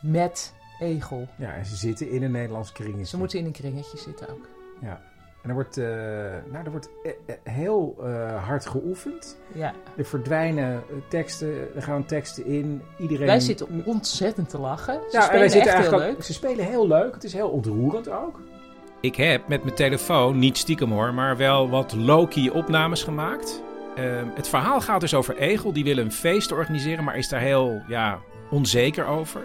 met 0.00 0.54
Egel. 0.80 1.28
Ja, 1.36 1.52
en 1.54 1.66
ze 1.66 1.76
zitten 1.76 2.10
in 2.10 2.22
een 2.22 2.30
Nederlands 2.30 2.72
kringetje. 2.72 3.04
Ze 3.04 3.16
moeten 3.18 3.38
in 3.38 3.44
een 3.44 3.52
kringetje 3.52 3.98
zitten 3.98 4.28
ook. 4.28 4.48
Ja. 4.80 5.00
En 5.42 5.48
er 5.52 5.54
wordt, 5.58 5.76
eh, 5.78 5.84
nou, 6.52 6.64
er 6.64 6.70
wordt 6.70 6.88
eh, 7.04 7.12
eh, 7.26 7.36
heel 7.42 7.96
eh, 8.02 8.44
hard 8.46 8.66
geoefend. 8.66 9.36
Ja. 9.52 9.72
Er 9.96 10.04
verdwijnen 10.04 10.82
teksten, 11.08 11.74
er 11.76 11.82
gaan 11.82 12.04
teksten 12.04 12.46
in. 12.46 12.82
Iedereen... 12.98 13.26
Wij 13.26 13.40
zitten 13.40 13.82
ontzettend 13.84 14.48
te 14.48 14.58
lachen. 14.58 14.94
Ze 14.94 15.16
Ja, 15.16 15.18
en 15.18 15.22
spelen 15.22 15.40
wij 15.40 15.48
zitten 15.48 15.60
echt 15.60 15.70
heel 15.70 15.74
eigenlijk 15.80 16.10
ook- 16.10 16.16
leuk. 16.16 16.24
Ze 16.26 16.32
spelen 16.32 16.64
heel 16.64 16.86
leuk. 16.88 17.14
Het 17.14 17.24
is 17.24 17.32
heel 17.32 17.48
ontroerend 17.48 18.08
ook. 18.10 18.40
Ik 19.00 19.16
heb 19.16 19.48
met 19.48 19.62
mijn 19.64 19.74
telefoon, 19.76 20.38
niet 20.38 20.56
stiekem 20.58 20.90
hoor, 20.92 21.14
maar 21.14 21.36
wel 21.36 21.68
wat 21.68 21.94
low-key 21.94 22.50
opnames 22.50 23.02
gemaakt. 23.02 23.62
Ehm, 23.96 24.26
het 24.34 24.48
verhaal 24.48 24.80
gaat 24.80 25.00
dus 25.00 25.14
over 25.14 25.36
Egel. 25.36 25.72
Die 25.72 25.84
wil 25.84 25.98
een 25.98 26.12
feest 26.12 26.52
organiseren, 26.52 27.04
maar 27.04 27.16
is 27.16 27.28
daar 27.28 27.40
heel 27.40 27.82
ja, 27.88 28.18
onzeker 28.50 29.06
over. 29.06 29.40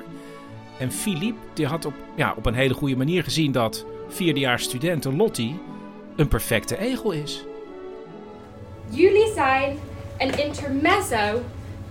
En 0.79 0.91
Philippe 0.91 1.39
die 1.53 1.65
had 1.65 1.85
op, 1.85 1.93
ja, 2.15 2.33
op 2.37 2.45
een 2.45 2.53
hele 2.53 2.73
goede 2.73 2.97
manier 2.97 3.23
gezien 3.23 3.51
dat 3.51 3.85
vierdejaars 4.07 4.63
studente 4.63 5.13
Lottie 5.13 5.59
een 6.15 6.27
perfecte 6.27 6.77
egel 6.77 7.11
is. 7.11 7.45
Jullie 8.89 9.31
zijn 9.33 9.77
een 10.17 10.39
intermezzo 10.39 11.41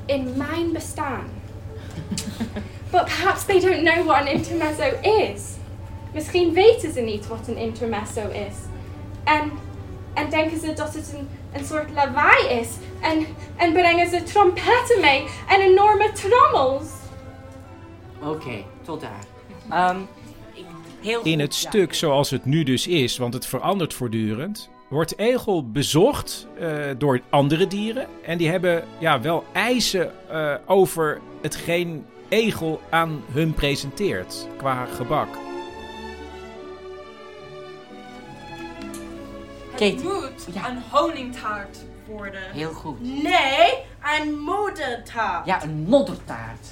in 0.06 0.36
mijn 0.36 0.72
bestaan. 0.72 1.24
but 2.92 3.04
perhaps 3.04 3.44
they 3.44 3.60
don't 3.60 3.82
know 3.82 4.06
what 4.06 4.20
an 4.20 4.26
intermezzo 4.26 5.00
is. 5.02 5.42
misschien 6.12 6.52
weten 6.52 6.92
ze 6.92 7.00
niet 7.00 7.26
wat 7.26 7.48
een 7.48 7.56
intermezzo 7.56 8.28
is. 8.28 8.54
En, 9.24 9.50
en 10.14 10.30
denken 10.30 10.60
ze 10.60 10.72
dat 10.72 10.94
het 10.94 11.14
een, 11.18 11.28
een 11.52 11.64
soort 11.64 11.90
lawaai 11.94 12.48
is. 12.48 12.68
En, 13.00 13.26
en 13.56 13.72
brengen 13.72 14.10
ze 14.10 14.22
trompetten 14.22 15.00
mee 15.00 15.24
en 15.48 15.60
enorme 15.60 16.12
trommels. 16.12 16.86
Oké, 18.22 18.64
tot 18.83 19.00
daar. 19.00 19.24
Ehm, 19.70 20.00
heel 21.00 21.22
In 21.22 21.33
goed, 21.33 21.40
het 21.40 21.61
ja. 21.61 21.68
stuk 21.68 21.94
zoals 21.94 22.30
het 22.30 22.44
nu 22.44 22.62
dus 22.62 22.87
is, 22.87 23.18
want 23.18 23.35
het 23.35 23.46
verandert 23.46 23.94
voortdurend, 23.94 24.70
wordt 24.88 25.18
egel 25.18 25.70
bezocht 25.70 26.46
eh, 26.59 26.90
door 26.98 27.20
andere 27.28 27.66
dieren. 27.66 28.06
En 28.22 28.38
die 28.38 28.48
hebben 28.48 28.85
ja, 28.98 29.20
wel 29.20 29.44
eisen 29.52 30.12
eh, 30.28 30.54
over 30.66 31.20
hetgeen 31.42 32.06
egel 32.28 32.80
aan 32.90 33.22
hun 33.33 33.54
presenteert 33.54 34.46
qua 34.56 34.85
gebak. 34.85 35.28
Kate, 39.70 39.85
Het 39.85 40.02
moet 40.02 40.46
een 40.54 40.83
honingtaart 40.90 41.78
worden. 42.06 42.50
Heel 42.52 42.72
goed. 42.72 43.00
Nee, 43.00 43.78
een 44.20 44.38
moedertaart. 44.38 45.46
Ja, 45.46 45.62
een 45.62 45.85
moddertaart. 45.88 46.66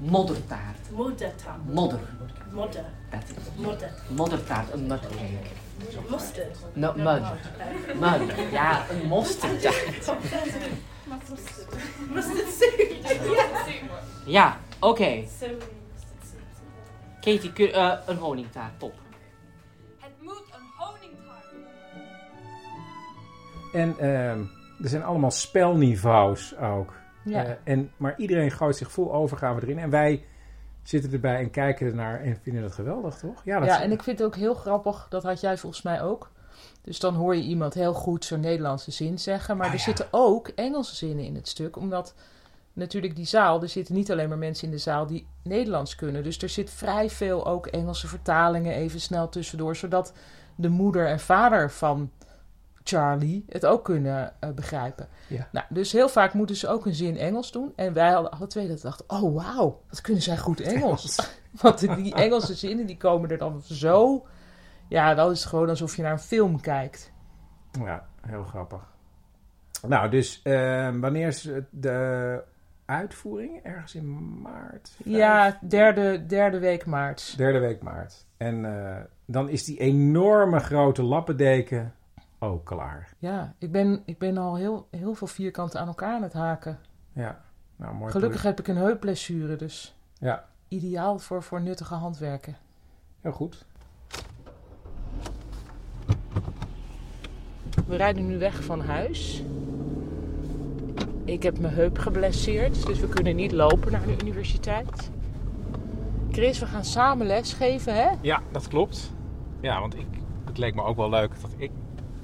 Moddertaart. 0.00 0.90
Moedertaart. 0.90 1.72
Modder. 1.72 2.00
Modder. 2.52 2.84
Dat 3.10 3.22
is 3.22 3.28
het. 3.28 3.56
Modder. 3.56 3.90
Moddertaart, 4.08 4.72
een. 4.72 4.86
Mustard. 6.10 6.58
No, 6.72 6.92
mud. 6.96 7.22
Mud. 8.00 8.50
Ja, 8.52 8.90
een 8.90 9.06
mosterdtaart. 9.06 10.06
Mustard 12.14 12.48
soup. 12.48 12.80
Ja, 14.26 14.58
oké. 14.80 15.24
Soups. 15.40 15.64
Katie, 17.20 17.52
kun, 17.52 17.72
eh, 17.72 17.92
een 18.06 18.16
honingtaart, 18.16 18.78
top. 18.78 18.94
Het 19.98 20.10
moet 20.20 20.44
een 20.52 20.66
honingtaart. 20.76 21.46
En 23.72 23.98
ehm, 23.98 24.40
er 24.82 24.88
zijn 24.88 25.02
allemaal 25.02 25.30
spelniveaus 25.30 26.56
ook. 26.56 26.99
Ja. 27.24 27.44
Eh, 27.44 27.52
en, 27.64 27.90
maar 27.96 28.14
iedereen 28.18 28.50
gooit 28.50 28.76
zich 28.76 28.90
vol 28.92 29.12
overgave 29.12 29.62
erin. 29.62 29.78
En 29.78 29.90
wij 29.90 30.24
zitten 30.82 31.12
erbij 31.12 31.38
en 31.38 31.50
kijken 31.50 31.86
ernaar 31.86 32.20
en 32.20 32.36
vinden 32.42 32.62
het 32.62 32.72
geweldig, 32.72 33.16
toch? 33.16 33.42
Ja, 33.44 33.58
dat 33.58 33.68
Ja, 33.68 33.76
is- 33.78 33.84
en 33.84 33.92
ik 33.92 34.02
vind 34.02 34.18
het 34.18 34.26
ook 34.26 34.36
heel 34.36 34.54
grappig, 34.54 35.06
dat 35.08 35.22
had 35.22 35.40
jij 35.40 35.58
volgens 35.58 35.82
mij 35.82 36.02
ook. 36.02 36.30
Dus 36.82 37.00
dan 37.00 37.14
hoor 37.14 37.36
je 37.36 37.42
iemand 37.42 37.74
heel 37.74 37.92
goed 37.94 38.24
zo'n 38.24 38.40
Nederlandse 38.40 38.90
zin 38.90 39.18
zeggen. 39.18 39.56
Maar 39.56 39.66
Ah, 39.66 39.72
er 39.72 39.78
ja. 39.78 39.84
zitten 39.84 40.06
ook 40.10 40.48
Engelse 40.48 40.94
zinnen 40.94 41.24
in 41.24 41.34
het 41.34 41.48
stuk. 41.48 41.76
Omdat 41.76 42.14
natuurlijk 42.72 43.16
die 43.16 43.24
zaal, 43.26 43.62
er 43.62 43.68
zitten 43.68 43.94
niet 43.94 44.10
alleen 44.10 44.28
maar 44.28 44.38
mensen 44.38 44.64
in 44.66 44.70
de 44.70 44.78
zaal 44.78 45.06
die 45.06 45.26
Nederlands 45.42 45.94
kunnen. 45.94 46.22
Dus 46.22 46.38
er 46.42 46.48
zit 46.48 46.70
vrij 46.70 47.10
veel 47.10 47.46
ook 47.46 47.66
Engelse 47.66 48.06
vertalingen 48.08 48.74
even 48.74 49.00
snel 49.00 49.28
tussendoor. 49.28 49.76
Zodat 49.76 50.12
de 50.54 50.68
moeder 50.68 51.06
en 51.06 51.20
vader 51.20 51.70
van 51.70 52.10
Charlie 52.84 53.44
het 53.48 53.66
ook 53.66 53.84
kunnen 53.84 54.32
eh, 54.40 54.50
begrijpen. 54.50 55.08
Ja. 55.28 55.48
Nou, 55.52 55.66
dus 55.68 55.92
heel 55.92 56.08
vaak 56.08 56.34
moeten 56.34 56.56
ze 56.56 56.68
ook 56.68 56.86
een 56.86 56.94
zin 56.94 57.16
Engels 57.16 57.52
doen. 57.52 57.72
En 57.76 57.92
wij 57.92 58.10
hadden 58.10 58.30
alle 58.30 58.46
twee 58.46 58.68
dat 58.68 58.80
dachten, 58.80 59.04
oh 59.08 59.34
wauw, 59.34 59.82
wat 59.88 60.00
kunnen 60.00 60.22
zij 60.22 60.38
goed 60.38 60.60
Engels. 60.74 61.32
Want 61.62 61.78
die 61.78 62.14
Engelse 62.14 62.54
zinnen 62.54 62.86
die 62.86 62.96
komen 62.96 63.30
er 63.30 63.38
dan 63.38 63.60
zo... 63.62 64.26
Ja, 64.88 65.14
dat 65.14 65.30
is 65.30 65.44
gewoon 65.44 65.68
alsof 65.68 65.96
je 65.96 66.02
naar 66.02 66.12
een 66.12 66.18
film 66.18 66.60
kijkt. 66.60 67.12
Ja, 67.84 68.06
heel 68.20 68.44
grappig. 68.44 68.80
Nou, 69.86 70.10
dus 70.10 70.40
ehm, 70.42 71.00
wanneer 71.00 71.26
is 71.26 71.48
de 71.70 72.42
uitvoering? 72.84 73.62
Ergens 73.62 73.94
in 73.94 74.40
maart? 74.40 74.92
Vijf? 75.02 75.16
Ja, 75.16 75.58
derde, 75.68 76.26
derde 76.26 76.58
week 76.58 76.86
maart. 76.86 77.36
Derde 77.36 77.58
week 77.58 77.82
maart. 77.82 78.26
En 78.36 78.64
eh, 78.64 78.96
dan 79.24 79.48
is 79.48 79.64
die 79.64 79.78
enorme 79.78 80.58
grote 80.58 81.02
lappendeken 81.02 81.94
ook 82.42 82.64
klaar. 82.64 83.14
Ja, 83.18 83.54
ik 83.58 83.72
ben, 83.72 84.02
ik 84.04 84.18
ben 84.18 84.38
al 84.38 84.56
heel, 84.56 84.86
heel 84.90 85.14
veel 85.14 85.26
vierkanten 85.26 85.80
aan 85.80 85.86
elkaar 85.86 86.14
aan 86.14 86.22
het 86.22 86.32
haken. 86.32 86.78
Ja, 87.12 87.40
nou 87.76 87.94
mooi. 87.94 88.10
Gelukkig 88.12 88.42
heb 88.42 88.58
ik 88.58 88.68
een 88.68 88.76
heupblessure, 88.76 89.56
dus 89.56 89.94
Ja, 90.18 90.44
ideaal 90.68 91.18
voor, 91.18 91.42
voor 91.42 91.60
nuttige 91.60 91.94
handwerken. 91.94 92.56
heel 93.20 93.32
goed. 93.32 93.64
We 97.86 97.96
rijden 97.96 98.26
nu 98.26 98.38
weg 98.38 98.64
van 98.64 98.80
huis. 98.80 99.42
Ik 101.24 101.42
heb 101.42 101.58
mijn 101.58 101.74
heup 101.74 101.98
geblesseerd, 101.98 102.86
dus 102.86 103.00
we 103.00 103.08
kunnen 103.08 103.36
niet 103.36 103.52
lopen 103.52 103.92
naar 103.92 104.06
de 104.06 104.16
universiteit. 104.22 105.10
Chris, 106.30 106.58
we 106.58 106.66
gaan 106.66 106.84
samen 106.84 107.26
lesgeven, 107.26 107.94
hè? 107.94 108.08
Ja, 108.20 108.42
dat 108.52 108.68
klopt. 108.68 109.12
Ja, 109.60 109.80
want 109.80 109.94
ik, 109.94 110.06
het 110.44 110.58
leek 110.58 110.74
me 110.74 110.82
ook 110.82 110.96
wel 110.96 111.10
leuk 111.10 111.40
dat 111.40 111.50
ik 111.56 111.70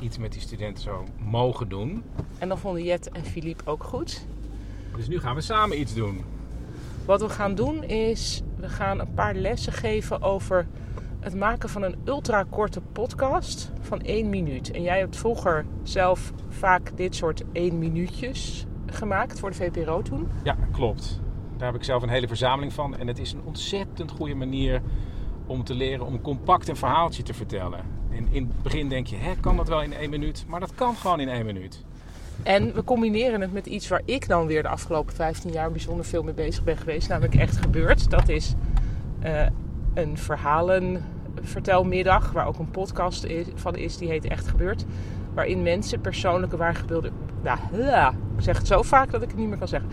iets 0.00 0.18
met 0.18 0.32
die 0.32 0.40
studenten 0.40 0.82
zou 0.82 1.06
mogen 1.18 1.68
doen. 1.68 2.02
En 2.38 2.48
dan 2.48 2.58
vonden 2.58 2.82
Jet 2.82 3.10
en 3.10 3.24
Philippe 3.24 3.70
ook 3.70 3.84
goed. 3.84 4.26
Dus 4.96 5.08
nu 5.08 5.20
gaan 5.20 5.34
we 5.34 5.40
samen 5.40 5.80
iets 5.80 5.94
doen. 5.94 6.24
Wat 7.04 7.20
we 7.20 7.28
gaan 7.28 7.54
doen 7.54 7.84
is, 7.84 8.42
we 8.56 8.68
gaan 8.68 9.00
een 9.00 9.14
paar 9.14 9.34
lessen 9.34 9.72
geven 9.72 10.22
over 10.22 10.66
het 11.20 11.34
maken 11.34 11.68
van 11.68 11.82
een 11.82 11.96
ultrakorte 12.04 12.80
podcast 12.80 13.70
van 13.80 14.00
één 14.00 14.28
minuut. 14.28 14.70
En 14.70 14.82
jij 14.82 14.98
hebt 14.98 15.16
vroeger 15.16 15.64
zelf 15.82 16.32
vaak 16.48 16.96
dit 16.96 17.14
soort 17.14 17.42
één 17.52 17.78
minuutjes 17.78 18.66
gemaakt 18.86 19.38
voor 19.38 19.50
de 19.50 19.56
VPRO 19.56 20.02
toen. 20.02 20.28
Ja, 20.42 20.56
klopt. 20.72 21.20
Daar 21.56 21.66
heb 21.66 21.76
ik 21.76 21.84
zelf 21.84 22.02
een 22.02 22.08
hele 22.08 22.28
verzameling 22.28 22.72
van. 22.72 22.96
En 22.96 23.06
het 23.06 23.18
is 23.18 23.32
een 23.32 23.42
ontzettend 23.44 24.10
goede 24.10 24.34
manier 24.34 24.82
om 25.46 25.64
te 25.64 25.74
leren 25.74 26.06
om 26.06 26.20
compact 26.20 26.68
een 26.68 26.76
verhaaltje 26.76 27.22
te 27.22 27.34
vertellen. 27.34 27.95
En 28.16 28.26
in 28.30 28.42
het 28.42 28.62
begin 28.62 28.88
denk 28.88 29.06
je, 29.06 29.16
hè, 29.16 29.32
kan 29.40 29.56
dat 29.56 29.68
wel 29.68 29.82
in 29.82 29.92
één 29.92 30.10
minuut? 30.10 30.44
Maar 30.48 30.60
dat 30.60 30.74
kan 30.74 30.96
gewoon 30.96 31.20
in 31.20 31.28
één 31.28 31.46
minuut. 31.46 31.84
En 32.42 32.74
we 32.74 32.84
combineren 32.84 33.40
het 33.40 33.52
met 33.52 33.66
iets 33.66 33.88
waar 33.88 34.02
ik 34.04 34.28
dan 34.28 34.46
weer 34.46 34.62
de 34.62 34.68
afgelopen 34.68 35.14
15 35.14 35.50
jaar 35.50 35.70
bijzonder 35.70 36.04
veel 36.04 36.22
mee 36.22 36.34
bezig 36.34 36.64
ben 36.64 36.76
geweest. 36.76 37.08
Namelijk 37.08 37.34
echt 37.34 37.56
gebeurd. 37.56 38.10
Dat 38.10 38.28
is 38.28 38.54
eh, 39.20 39.46
een 39.94 40.18
verhalenvertelmiddag 40.18 42.32
waar 42.32 42.46
ook 42.46 42.58
een 42.58 42.70
podcast 42.70 43.24
is, 43.24 43.46
van 43.54 43.76
is. 43.76 43.96
Die 43.96 44.08
heet 44.08 44.24
Echt 44.24 44.48
Gebeurd. 44.48 44.84
Waarin 45.34 45.62
mensen 45.62 46.00
persoonlijke 46.00 46.56
waargebeurde... 46.56 47.10
Nou, 47.42 47.58
ja, 47.72 48.08
ik 48.08 48.42
zeg 48.42 48.58
het 48.58 48.66
zo 48.66 48.82
vaak 48.82 49.10
dat 49.10 49.22
ik 49.22 49.28
het 49.28 49.38
niet 49.38 49.48
meer 49.48 49.58
kan 49.58 49.68
zeggen. 49.68 49.90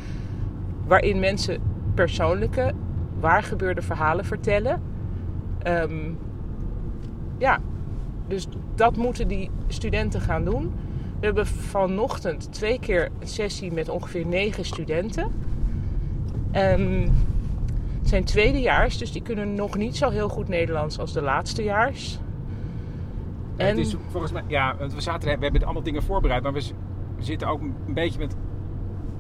Waarin 0.88 1.20
mensen 1.20 1.62
persoonlijke 1.94 2.74
waargebeurde 3.20 3.82
verhalen 3.82 4.26
vertellen. 4.26 4.82
Ehm, 5.60 6.12
ja, 7.38 7.60
dus 8.28 8.48
dat 8.76 8.96
moeten 8.96 9.28
die 9.28 9.50
studenten 9.68 10.22
gaan 10.22 10.46
doen. 10.46 10.74
We 11.20 11.26
hebben 11.26 11.48
vanochtend 11.48 12.54
twee 12.54 12.80
keer 12.80 13.10
een 13.20 13.28
sessie 13.28 13.72
met 13.72 13.90
ongeveer 13.90 14.26
negen 14.26 14.66
studenten. 14.66 15.32
Ehm, 16.52 17.08
het 18.00 18.10
zijn 18.10 18.24
tweedejaars, 18.24 18.98
dus 18.98 19.12
die 19.12 19.22
kunnen 19.22 19.56
nog 19.56 19.78
niet 19.78 19.98
zo 19.98 20.10
heel 20.10 20.30
goed 20.30 20.48
Nederlands 20.48 21.00
als 21.00 21.14
de 21.14 21.22
laatstejaars. 21.22 22.20
En 23.58 23.68
Het 23.68 23.78
is 23.78 23.96
volgens 24.10 24.32
mij, 24.32 24.44
ja, 24.48 24.76
we, 24.78 25.02
zaten, 25.02 25.40
we 25.40 25.44
hebben 25.44 25.64
allemaal 25.64 25.84
dingen 25.84 26.04
voorbereid, 26.04 26.44
maar 26.44 26.54
we 26.54 26.64
zitten 27.20 27.48
ook 27.48 27.62
een 27.62 27.94
beetje 27.94 28.20
met 28.20 28.36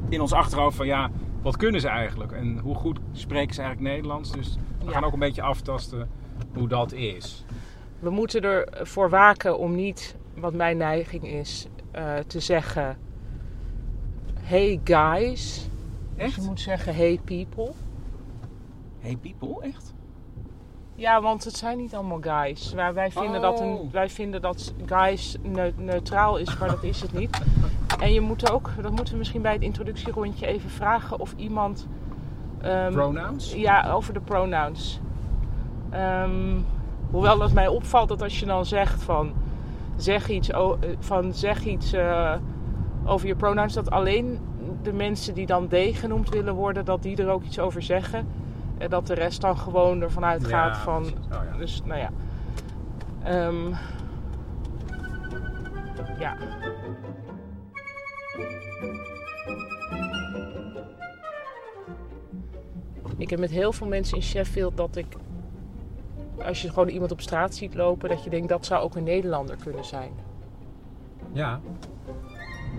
in 0.10 0.22
ons 0.22 0.34
achterhoofd 0.34 0.76
van 0.76 0.86
ja, 0.86 1.12
wat 1.42 1.58
kunnen 1.58 1.82
ze 1.82 1.88
eigenlijk? 1.88 2.32
En 2.32 2.60
hoe 2.60 2.76
goed 2.76 3.00
spreken 3.12 3.56
ze 3.56 3.62
eigenlijk 3.62 3.94
Nederlands? 3.94 4.32
Dus 4.32 4.58
we 4.86 4.92
gaan 4.92 5.04
ook 5.04 5.14
een 5.14 5.20
beetje 5.20 5.42
aftasten 5.42 6.10
hoe 6.54 6.68
dat 6.68 6.92
is. 6.92 7.46
We 8.04 8.10
moeten 8.10 8.44
ervoor 8.74 9.10
waken 9.10 9.58
om 9.58 9.76
niet, 9.76 10.16
wat 10.36 10.54
mijn 10.54 10.78
neiging 10.78 11.24
is, 11.28 11.68
eh, 11.92 12.16
te 12.28 12.40
zeggen... 12.40 12.98
Hey 14.40 14.80
guys. 14.84 15.70
Dus 16.18 16.36
je 16.36 16.42
moet 16.42 16.60
zeggen 16.60 16.96
hey 16.96 17.20
people. 17.24 17.72
Hey 19.00 19.18
people, 19.22 19.62
echt? 19.68 19.94
Ja, 20.96 21.22
want 21.22 21.44
het 21.44 21.56
zijn 21.56 21.78
niet 21.78 21.94
allemaal 21.96 22.22
guys. 22.22 22.74
Maar 22.74 22.94
wij 22.94 23.12
vinden, 23.12 23.42
dat, 23.42 23.60
een, 23.60 23.68
Oh. 23.68 23.92
wij 23.92 24.10
vinden 24.10 24.42
dat 24.42 24.74
guys 24.86 25.36
neu- 25.44 25.72
neutraal 25.78 26.38
is, 26.38 26.58
maar 26.58 26.70
dat 26.70 26.84
is 26.84 27.02
het 27.02 27.14
niet. 27.14 27.40
En 28.00 28.14
je 28.14 28.22
moet 28.22 28.52
ook, 28.52 28.70
dat 28.82 28.92
moeten 28.92 29.14
we 29.14 29.20
misschien 29.20 29.42
bij 29.42 29.54
het 29.54 29.62
introductierondje 29.62 30.46
even 30.48 30.70
vragen 30.70 31.20
of 31.20 31.34
iemand. 31.38 31.88
ehm, 32.62 32.92
Pronouns? 32.92 33.54
Ja, 33.54 33.92
over 33.92 34.14
de 34.14 34.20
pronouns. 34.20 35.00
Ehm, 35.90 36.58
hoewel 37.14 37.40
het 37.40 37.54
mij 37.54 37.68
opvalt 37.68 38.10
dat 38.10 38.22
als 38.22 38.40
je 38.40 38.46
dan 38.46 38.66
zegt 38.66 39.04
van 39.04 39.34
zeg 39.96 40.30
iets, 40.30 40.50
van, 41.00 41.34
zeg 41.34 41.66
iets 41.66 41.94
eh, 41.94 42.36
over 43.06 43.28
je 43.28 43.36
pronouns, 43.36 43.74
dat 43.74 43.92
alleen 43.92 44.40
de 44.82 44.94
mensen 44.94 45.34
die 45.34 45.46
dan 45.46 45.68
D 45.68 45.76
genoemd 45.76 46.30
willen 46.30 46.54
worden, 46.54 46.86
dat 46.86 47.04
die 47.04 47.18
er 47.18 47.30
ook 47.30 47.44
iets 47.44 47.60
over 47.60 47.82
zeggen. 47.82 48.28
En 48.78 48.90
dat 48.90 49.08
de 49.08 49.14
rest 49.14 49.42
dan 49.42 49.58
gewoon 49.58 50.02
ervan 50.02 50.26
uitgaat 50.26 50.76
Ja, 50.76 50.82
van. 50.82 51.04
Oh, 51.04 51.12
ja. 51.30 51.58
Dus 51.58 51.82
nou 51.86 52.00
ja. 52.00 52.10
Ehm, 53.24 53.70
ja. 56.20 56.36
Ik 63.18 63.30
heb 63.30 63.40
met 63.40 63.52
heel 63.52 63.74
veel 63.74 63.88
mensen 63.88 64.18
in 64.18 64.24
Sheffield 64.24 64.78
dat 64.78 64.96
ik 64.96 65.08
als 66.46 66.62
je 66.62 66.70
gewoon 66.70 66.88
iemand 66.88 67.12
op 67.12 67.22
straat 67.22 67.56
ziet 67.56 67.76
lopen, 67.76 68.10
dat 68.10 68.24
je 68.24 68.30
denkt 68.30 68.50
dat 68.50 68.66
zou 68.66 68.84
ook 68.84 68.96
een 68.96 69.04
Nederlander 69.04 69.56
kunnen 69.64 69.86
zijn. 69.86 70.12
Ja. 71.32 71.60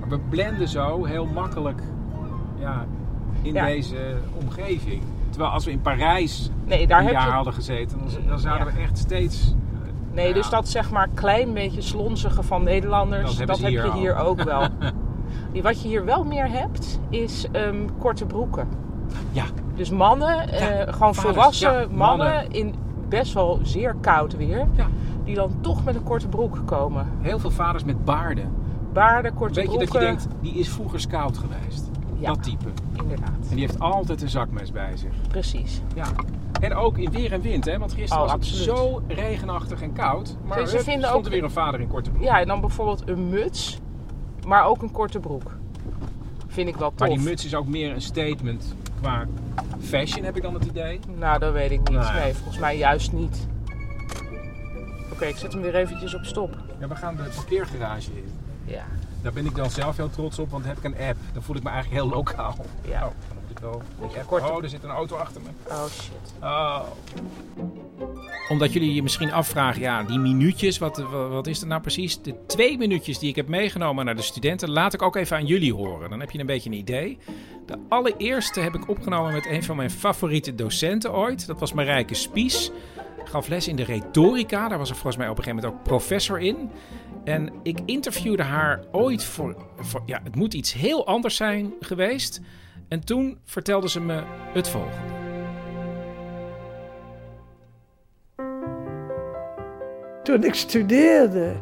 Maar 0.01 0.09
we 0.09 0.19
blenden 0.29 0.69
zo 0.69 1.05
heel 1.05 1.27
makkelijk 1.27 1.83
ja, 2.59 2.87
in 3.43 3.53
Ja. 3.55 3.67
deze 3.67 4.17
omgeving. 4.43 5.03
Terwijl 5.31 5.53
als 5.53 5.65
we 5.65 5.71
in 5.71 5.81
Parijs 5.81 6.51
Nee, 6.65 6.87
daar 6.87 7.05
een 7.05 7.11
jaar 7.13 7.27
je- 7.27 7.33
hadden 7.33 7.53
gezeten, 7.53 7.99
dan, 7.99 8.09
dan 8.29 8.39
zouden 8.39 8.75
we 8.75 8.81
echt 8.81 8.99
steeds... 8.99 9.55
Nee, 10.13 10.33
dus 10.35 10.51
dat 10.51 10.69
zeg 10.69 10.91
maar 10.91 11.09
klein 11.15 11.53
beetje 11.53 11.81
slonzige 11.83 12.43
van 12.43 12.63
Nederlanders, 12.63 13.37
Dat 13.37 13.59
heb 13.59 13.71
je 13.71 13.83
al. 13.83 13.99
hier 13.99 14.17
ook 14.17 14.43
wel. 14.43 14.67
Wat 15.63 15.83
je 15.83 15.89
hier 15.89 16.05
wel 16.05 16.25
meer 16.25 16.51
hebt, 16.51 17.01
is 17.11 17.47
ehm, 17.53 17.77
korte 17.99 18.27
broeken. 18.27 18.69
Ja. 19.33 19.45
Dus 19.75 19.91
mannen, 19.91 20.49
eh, 20.49 20.93
gewoon 20.93 21.15
vaders, 21.15 21.35
volwassen 21.35 21.73
ja, 21.73 21.87
mannen, 21.91 22.27
mannen. 22.27 22.51
in 22.51 22.75
best 23.09 23.33
wel 23.33 23.59
zeer 23.63 23.95
koud 24.01 24.37
weer, 24.37 24.67
die 25.25 25.35
dan 25.35 25.51
toch 25.61 25.85
met 25.85 25.95
een 25.95 26.03
korte 26.03 26.29
broek 26.29 26.59
komen. 26.65 27.07
Heel 27.21 27.39
veel 27.39 27.51
vaders 27.51 27.85
met 27.85 28.05
baarden. 28.05 28.53
Baarden, 28.93 29.35
korte 29.35 29.55
Weet 29.55 29.65
je 29.71 29.77
broeken. 29.77 29.93
dat 30.01 30.03
je 30.03 30.07
denkt, 30.09 30.27
die 30.41 30.55
is 30.55 30.69
vroeger 30.69 31.01
scout 31.01 31.39
geweest. 31.39 31.91
Ja. 32.19 32.29
Dat 32.33 32.43
type. 32.43 32.65
Inderdaad. 33.03 33.29
En 33.51 33.57
die 33.57 33.61
heeft 33.61 33.81
altijd 33.81 34.23
een 34.23 34.29
zakmes 34.29 34.73
bij 34.73 34.97
zich. 34.97 35.13
Precies. 35.29 35.81
Ja. 35.95 36.07
En 36.61 36.75
ook 36.75 36.99
in 36.99 37.11
weer 37.11 37.33
en 37.33 37.41
wind, 37.41 37.65
hè? 37.65 37.79
Want 37.79 37.93
gisteren 37.93 38.25
Oh, 38.25 38.31
was 38.37 38.51
het 38.51 38.59
zo 38.61 39.03
regenachtig 39.09 39.83
en 39.83 39.93
koud. 39.93 40.37
Maar 40.47 40.59
Ze- 40.61 40.67
ze 40.67 40.77
hup, 40.77 40.85
vinden 40.85 41.05
stond 41.09 41.19
ook- 41.21 41.25
er 41.25 41.31
weer 41.37 41.45
een 41.45 41.51
vader 41.51 41.81
in 41.81 41.89
korte 41.89 42.11
broek. 42.11 42.23
Ja, 42.23 42.41
en 42.41 42.47
dan 42.47 42.61
bijvoorbeeld 42.61 43.09
een 43.09 43.29
muts, 43.29 43.79
maar 44.47 44.65
ook 44.65 44.83
een 44.83 44.91
korte 44.91 45.21
broek. 45.21 45.51
Vind 46.47 46.69
ik 46.69 46.77
wel 46.77 46.89
tof. 46.91 46.99
Maar 46.99 47.09
die 47.09 47.19
muts 47.21 47.45
is 47.45 47.55
ook 47.55 47.67
meer 47.67 47.93
een 47.95 48.03
statement 48.03 48.75
qua 49.01 49.25
fashion, 49.85 50.25
heb 50.25 50.37
ik 50.37 50.43
dan 50.43 50.55
het 50.55 50.65
idee. 50.65 51.01
Nou, 51.19 51.39
dat 51.39 51.53
weet 51.53 51.71
ik 51.71 51.79
niet. 51.79 51.99
Nou 51.99 52.17
ja. 52.17 52.23
Nee, 52.23 52.35
volgens 52.35 52.59
mij 52.59 52.77
juist 52.77 53.13
niet. 53.13 53.47
Oké, 55.13 55.25
ik 55.25 55.37
zet 55.37 55.53
hem 55.53 55.63
weer 55.63 55.75
eventjes 55.75 56.15
op 56.15 56.25
stop. 56.25 56.57
Ja, 56.79 56.89
we 56.89 56.95
gaan 56.95 57.17
de 57.17 57.31
parkeergarage 57.35 58.11
in. 58.11 58.33
Ja. 58.65 58.85
Daar 59.23 59.33
ben 59.33 59.47
ik 59.47 59.55
dan 59.55 59.71
zelf 59.71 59.97
heel 59.97 60.11
trots 60.11 60.39
op, 60.39 60.51
want 60.51 60.65
dan 60.65 60.75
heb 60.75 60.85
ik 60.85 60.99
een 60.99 61.09
app. 61.09 61.19
Dan 61.33 61.43
voel 61.43 61.57
ik 61.57 61.63
me 61.63 61.71
eigenlijk 61.71 62.03
heel 62.03 62.15
lokaal. 62.15 62.57
Ja. 62.89 63.05
Oh, 63.07 63.13
korte- 64.27 64.47
Oh, 64.53 64.63
er 64.63 64.69
zit 64.69 64.83
een 64.85 64.91
auto 64.91 65.17
achter 65.17 65.41
me. 65.41 65.49
Oh 65.75 65.85
shit. 65.85 66.35
Oh. 66.43 66.81
Omdat 68.49 68.73
jullie 68.73 68.95
je 68.95 69.03
misschien 69.03 69.33
afvragen, 69.33 69.81
ja, 69.81 70.03
die 70.03 70.19
minuutjes, 70.19 70.79
wat, 70.79 70.99
wat, 71.31 71.47
is 71.47 71.61
er 71.61 71.67
nou 71.67 71.81
precies? 71.81 72.23
De 72.23 72.35
twee 72.47 72.79
minuutjes 72.79 73.19
die 73.19 73.29
ik 73.29 73.37
heb 73.37 73.49
meegenomen 73.49 74.05
naar 74.05 74.17
de 74.17 74.23
studenten, 74.23 74.71
laat 74.71 74.95
ik 74.95 75.03
ook 75.03 75.17
even 75.17 75.37
aan 75.37 75.47
jullie 75.47 75.75
horen. 75.75 76.11
Dan 76.11 76.21
heb 76.21 76.31
je 76.31 76.39
een 76.39 76.47
beetje 76.47 76.71
een 76.71 76.77
idee. 76.77 77.19
De 77.67 77.79
allereerste 77.89 78.61
heb 78.61 78.75
ik 78.75 78.89
opgenomen 78.89 79.33
met 79.33 79.47
een 79.47 79.63
van 79.63 79.77
mijn 79.77 79.91
favoriete 79.91 80.55
docenten 80.55 81.15
ooit. 81.15 81.47
Dat 81.47 81.61
was 81.61 81.73
Marijke 81.73 82.15
Spies. 82.15 82.71
Gaf 83.25 83.49
les 83.49 83.69
in 83.69 83.77
de 83.77 83.85
retorica. 83.85 84.69
Daar 84.69 84.79
was 84.79 84.89
er 84.91 84.95
volgens 84.97 85.17
mij 85.17 85.29
op 85.29 85.39
een 85.39 85.45
gegeven 85.45 85.65
moment 85.65 85.81
ook 85.81 85.89
professor 85.89 86.41
in. 86.41 86.71
En 87.25 87.53
ik 87.63 87.79
interviewde 87.85 88.43
haar 88.43 88.85
ooit 88.93 89.25
voor, 89.25 89.57
voor 89.79 90.03
ja, 90.07 90.21
het 90.25 90.35
moet 90.35 90.55
iets 90.55 90.73
heel 90.73 91.07
anders 91.07 91.37
zijn 91.37 91.73
geweest. 91.81 92.41
En 92.89 93.05
toen 93.05 93.39
vertelde 93.45 93.89
ze 93.89 94.01
me 94.01 94.23
het 94.53 94.69
volgende. 94.69 95.13
Toen 100.23 100.45
ik 100.45 100.55
studeerde. 100.55 101.53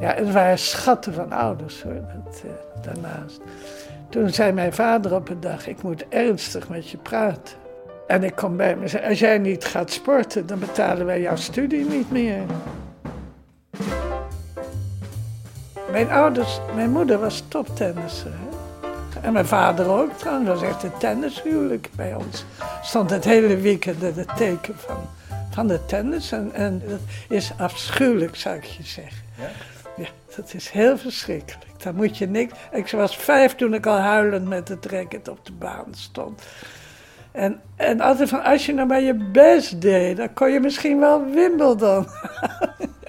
Ja, 0.00 0.14
het 0.14 0.32
waren 0.32 0.58
schatten 0.58 1.14
van 1.14 1.32
ouders 1.32 1.82
hoor, 1.82 1.92
eh, 1.92 2.50
daarnaast. 2.82 3.40
Toen 4.08 4.30
zei 4.30 4.52
mijn 4.52 4.72
vader 4.72 5.14
op 5.14 5.28
een 5.28 5.40
dag: 5.40 5.66
Ik 5.66 5.82
moet 5.82 6.08
ernstig 6.08 6.68
met 6.68 6.88
je 6.88 6.98
praten. 6.98 7.56
En 8.06 8.22
ik 8.22 8.34
kom 8.34 8.56
bij 8.56 8.76
me 8.76 8.82
en 8.82 8.88
zei: 8.88 9.08
Als 9.08 9.18
jij 9.18 9.38
niet 9.38 9.64
gaat 9.64 9.90
sporten, 9.90 10.46
dan 10.46 10.58
betalen 10.58 11.06
wij 11.06 11.20
jouw 11.20 11.36
studie 11.36 11.84
niet 11.84 12.10
meer. 12.10 12.42
Mijn 15.90 16.10
ouders, 16.10 16.60
mijn 16.74 16.90
moeder 16.90 17.18
was 17.18 17.44
toptennisser. 17.48 18.30
Hè? 18.30 18.51
En 19.22 19.32
mijn 19.32 19.46
vader 19.46 19.88
ook 19.88 20.12
trouwens, 20.18 20.48
dat 20.48 20.60
was 20.60 20.68
echt 20.68 20.82
een 20.82 20.98
tennishuwelijk 20.98 21.90
bij 21.96 22.14
ons. 22.14 22.44
Stond 22.82 23.10
het 23.10 23.24
hele 23.24 23.56
weekend 23.56 24.02
in 24.02 24.12
het 24.16 24.36
teken 24.36 24.74
van, 24.78 25.08
van 25.50 25.66
de 25.66 25.84
tennis. 25.84 26.32
En, 26.32 26.50
en 26.52 26.82
dat 26.88 27.00
is 27.28 27.52
afschuwelijk, 27.58 28.36
zou 28.36 28.56
ik 28.56 28.64
je 28.64 28.82
zeggen. 28.82 29.22
Ja? 29.38 29.48
Ja, 29.96 30.08
dat 30.36 30.54
is 30.54 30.70
heel 30.70 30.98
verschrikkelijk. 30.98 31.82
Daar 31.82 31.94
moet 31.94 32.18
je 32.18 32.26
niks. 32.26 32.52
Ik 32.72 32.90
was 32.90 33.16
vijf 33.16 33.54
toen 33.54 33.74
ik 33.74 33.86
al 33.86 33.98
huilend 33.98 34.48
met 34.48 34.68
het 34.68 34.86
racket 34.86 35.28
op 35.28 35.46
de 35.46 35.52
baan 35.52 35.94
stond. 35.94 36.42
En, 37.32 37.60
en 37.76 38.00
altijd 38.00 38.28
van, 38.28 38.42
als 38.42 38.66
je 38.66 38.74
nou 38.74 38.88
maar 38.88 39.00
je 39.00 39.14
best 39.14 39.80
deed, 39.80 40.16
dan 40.16 40.32
kon 40.32 40.50
je 40.50 40.60
misschien 40.60 41.00
wel 41.00 41.24
Wimbledon. 41.30 42.06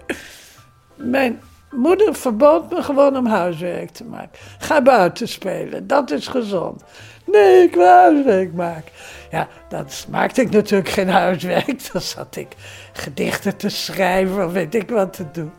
Mijn 0.96 1.42
moeder 1.76 2.16
verbood 2.16 2.72
me 2.72 2.84
gewoon 2.84 3.18
om 3.18 3.26
huiswerk 3.26 3.90
te 3.90 4.04
maken. 4.04 4.40
Ga 4.58 4.82
buiten 4.82 5.28
spelen, 5.28 5.88
dat 5.88 6.12
is 6.12 6.28
gezond. 6.28 6.84
Nee, 7.26 7.64
ik 7.64 7.74
wil 7.74 7.88
huiswerk 7.88 8.54
maken. 8.54 8.92
Ja, 9.32 9.48
dat 9.70 10.06
maakte 10.10 10.42
ik 10.42 10.52
natuurlijk 10.52 10.90
geen 10.90 11.10
huiswerk. 11.10 11.84
Dan 11.92 12.02
zat 12.02 12.36
ik 12.36 12.48
gedichten 12.94 13.58
te 13.58 13.70
schrijven 13.70 14.46
of 14.46 14.52
weet 14.52 14.76
ik 14.76 14.90
wat 14.90 15.14
te 15.14 15.26
doen. 15.32 15.52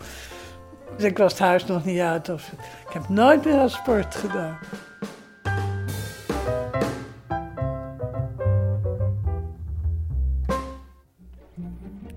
Dus 0.96 1.05
ik 1.05 1.18
was 1.18 1.33
het 1.33 1.40
huis 1.40 1.66
nog 1.66 1.85
niet 1.85 2.00
uit. 2.00 2.29
Of, 2.29 2.53
ik 2.88 2.92
heb 2.92 3.09
nooit 3.09 3.44
meer 3.44 3.68
sport 3.68 4.14
gedaan. 4.14 4.59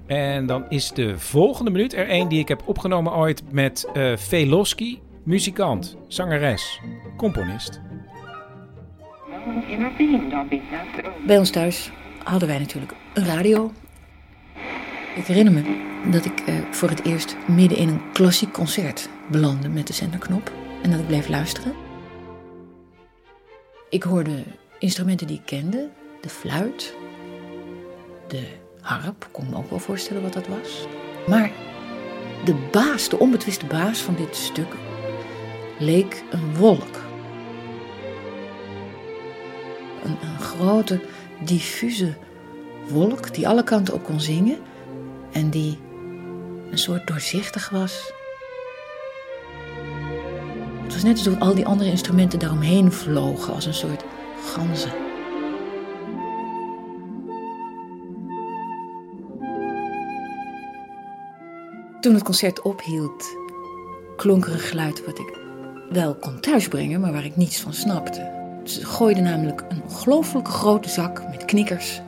En 0.07 0.45
dan 0.45 0.65
is 0.69 0.91
de 0.91 1.19
volgende 1.19 1.71
minuut 1.71 1.93
er 1.93 2.11
een 2.11 2.27
die 2.27 2.39
ik 2.39 2.47
heb 2.47 2.61
opgenomen 2.65 3.15
ooit 3.15 3.43
met 3.51 3.89
eh 3.93 4.17
Veloski, 4.17 4.99
muzikant, 5.23 5.97
zangeres, 6.07 6.79
componist. 7.17 7.81
Bij 11.25 11.37
ons 11.37 11.49
thuis 11.49 11.91
hadden 12.23 12.47
wij 12.47 12.59
natuurlijk 12.59 12.91
een 13.13 13.25
radio. 13.25 13.71
Ik 15.15 15.25
herinner 15.25 15.53
me 15.53 15.85
dat 16.11 16.25
ik 16.25 16.39
eh, 16.39 16.55
voor 16.71 16.89
het 16.89 17.05
eerst 17.05 17.35
midden 17.47 17.77
in 17.77 17.87
een 17.87 18.11
klassiek 18.13 18.51
concert 18.51 19.09
belandde 19.31 19.69
met 19.69 19.87
de 19.87 19.93
zenderknop 19.93 20.51
en 20.83 20.91
dat 20.91 20.99
ik 20.99 21.07
bleef 21.07 21.27
luisteren. 21.27 21.73
Ik 23.89 24.03
hoorde 24.03 24.43
instrumenten 24.79 25.27
die 25.27 25.37
ik 25.37 25.45
kende, 25.45 25.89
de 26.21 26.29
fluit, 26.29 26.95
de 28.27 28.47
harp, 28.87 29.27
kon 29.31 29.49
me 29.49 29.55
ook 29.55 29.69
wel 29.69 29.79
voorstellen 29.79 30.21
wat 30.21 30.33
dat 30.33 30.47
was. 30.47 30.87
Maar 31.27 31.51
de 32.45 32.55
baas, 32.71 33.09
de 33.09 33.19
onbetwiste 33.19 33.65
baas 33.65 33.99
van 33.99 34.15
dit 34.15 34.35
stuk, 34.35 34.73
leek 35.79 36.23
een 36.29 36.55
wolk. 36.55 37.05
Een, 40.03 40.17
een 40.21 40.39
grote, 40.39 40.99
diffuse 41.39 42.13
wolk 42.87 43.33
die 43.33 43.47
alle 43.47 43.63
kanten 43.63 43.93
op 43.93 44.03
kon 44.03 44.19
zingen 44.19 44.57
en 45.31 45.49
die 45.49 45.77
een 46.71 46.77
soort 46.77 47.07
doorzichtig 47.07 47.69
was. 47.69 48.11
Het 50.83 50.93
was 50.93 51.03
net 51.03 51.17
alsof 51.17 51.39
al 51.39 51.55
die 51.55 51.65
andere 51.65 51.89
instrumenten 51.89 52.39
daaromheen 52.39 52.91
vlogen 52.91 53.53
als 53.53 53.65
een 53.65 53.73
soort 53.73 54.03
ganzen. 54.45 55.06
Toen 62.07 62.15
het 62.15 62.25
concert 62.25 62.61
ophield, 62.61 63.37
klonk 64.15 64.45
er 64.45 64.53
een 64.53 64.59
geluid 64.59 65.05
wat 65.05 65.19
ik 65.19 65.39
wel 65.89 66.15
kon 66.15 66.39
thuisbrengen, 66.39 67.01
maar 67.01 67.11
waar 67.11 67.25
ik 67.25 67.35
niets 67.35 67.61
van 67.61 67.73
snapte. 67.73 68.31
Ze 68.63 68.85
gooiden 68.85 69.23
namelijk 69.23 69.63
een 69.69 69.83
ongelooflijke 69.83 70.51
grote 70.51 70.89
zak 70.89 71.29
met 71.29 71.45
knikkers 71.45 72.01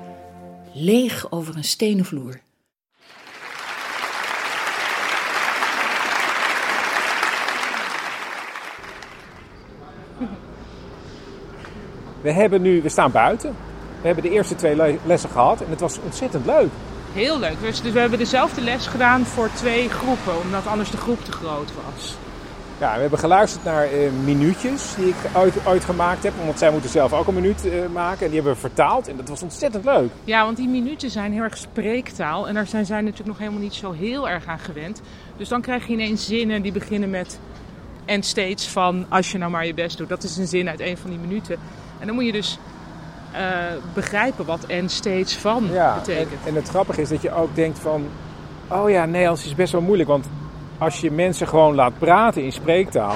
leeg 0.74 1.32
over 1.32 1.56
een 1.56 1.64
stenen 1.64 2.06
vloer. 2.06 2.40
We, 12.22 12.32
hebben 12.32 12.62
nu, 12.62 12.82
we 12.82 12.90
staan 12.90 13.12
buiten. 13.12 13.56
We 14.02 14.06
hebben 14.06 14.24
de 14.24 14.32
eerste 14.32 14.56
twee 14.56 14.76
le- 14.76 14.98
lessen 15.06 15.30
gehad 15.30 15.62
en 15.62 15.70
het 15.70 15.80
was 15.80 16.00
ontzettend 16.00 16.46
leuk. 16.46 16.70
Heel 17.14 17.40
leuk. 17.40 17.60
Dus, 17.62 17.82
dus 17.82 17.92
we 17.92 18.00
hebben 18.00 18.20
dezelfde 18.20 18.62
les 18.62 18.88
gedaan 18.88 19.26
voor 19.26 19.50
twee 19.54 19.90
groepen, 19.90 20.42
omdat 20.42 20.68
anders 20.68 20.92
de 20.92 20.98
groep 20.98 21.24
te 21.24 21.32
groot 21.32 21.72
was. 21.86 22.16
Ja, 22.80 22.94
we 22.94 23.02
hebben 23.02 23.20
geluisterd 23.20 23.64
naar 23.64 23.84
eh, 23.84 24.12
minuutjes 24.24 24.96
die 24.96 25.08
ik 25.08 25.16
ooit, 25.34 25.68
ooit 25.68 25.84
gemaakt 25.84 26.24
heb. 26.24 26.34
Want 26.46 26.60
zij 26.60 26.72
moeten 26.72 26.90
zelf 26.90 27.14
ook 27.14 27.28
een 27.28 27.34
minuut 27.34 27.66
eh, 27.66 27.72
maken. 27.94 28.20
En 28.20 28.26
die 28.26 28.36
hebben 28.36 28.54
we 28.54 28.60
vertaald. 28.60 29.08
En 29.08 29.18
dat 29.18 29.30
was 29.30 29.44
ontzettend 29.44 29.86
leuk. 29.86 30.10
Ja, 30.24 30.44
want 30.44 30.58
die 30.58 30.68
minuten 30.68 31.10
zijn 31.10 31.34
heel 31.34 31.44
erg 31.44 31.58
spreektaal. 31.58 32.48
En 32.48 32.54
daar 32.54 32.68
zijn 32.68 32.86
zij 32.86 33.02
natuurlijk 33.02 33.28
nog 33.28 33.38
helemaal 33.38 33.62
niet 33.62 33.74
zo 33.74 33.92
heel 33.92 34.30
erg 34.30 34.46
aan 34.46 34.60
gewend. 34.60 35.02
Dus 35.38 35.48
dan 35.48 35.62
krijg 35.62 35.88
je 35.88 35.94
ineens 35.94 36.26
zinnen 36.26 36.62
die 36.62 36.72
beginnen 36.72 37.10
met... 37.10 37.40
En 38.06 38.24
steeds 38.24 38.68
van, 38.68 39.06
als 39.10 39.32
je 39.32 39.38
nou 39.38 39.52
maar 39.52 39.66
je 39.66 39.74
best 39.74 39.98
doet. 39.98 40.10
Dat 40.10 40.24
is 40.24 40.38
een 40.38 40.48
zin 40.48 40.70
uit 40.70 40.80
een 40.80 40.98
van 40.98 41.10
die 41.10 41.20
minuten. 41.20 41.58
En 42.00 42.06
dan 42.06 42.16
moet 42.16 42.26
je 42.26 42.32
dus 42.32 42.60
eh, 43.32 43.42
begrijpen 43.94 44.46
wat 44.46 44.64
en 44.66 44.90
steeds 44.90 45.36
van 45.38 45.68
Ja, 45.72 45.94
en, 45.94 46.00
betekent. 46.00 46.46
en 46.46 46.56
het 46.56 46.70
grappige 46.70 47.02
is 47.02 47.10
dat 47.10 47.22
je 47.22 47.34
ook 47.34 47.56
denkt 47.56 47.80
van... 47.80 48.06
Oh 48.68 48.90
ja, 48.90 49.06
Nederlands 49.06 49.46
is 49.46 49.56
best 49.56 49.72
wel 49.72 49.82
moeilijk. 49.82 50.10
Want 50.10 50.26
als 50.78 51.00
je 51.02 51.12
mensen 51.12 51.48
gewoon 51.48 51.76
laat 51.76 51.98
praten 51.98 52.44
in 52.44 52.52
spreektaal... 52.52 53.16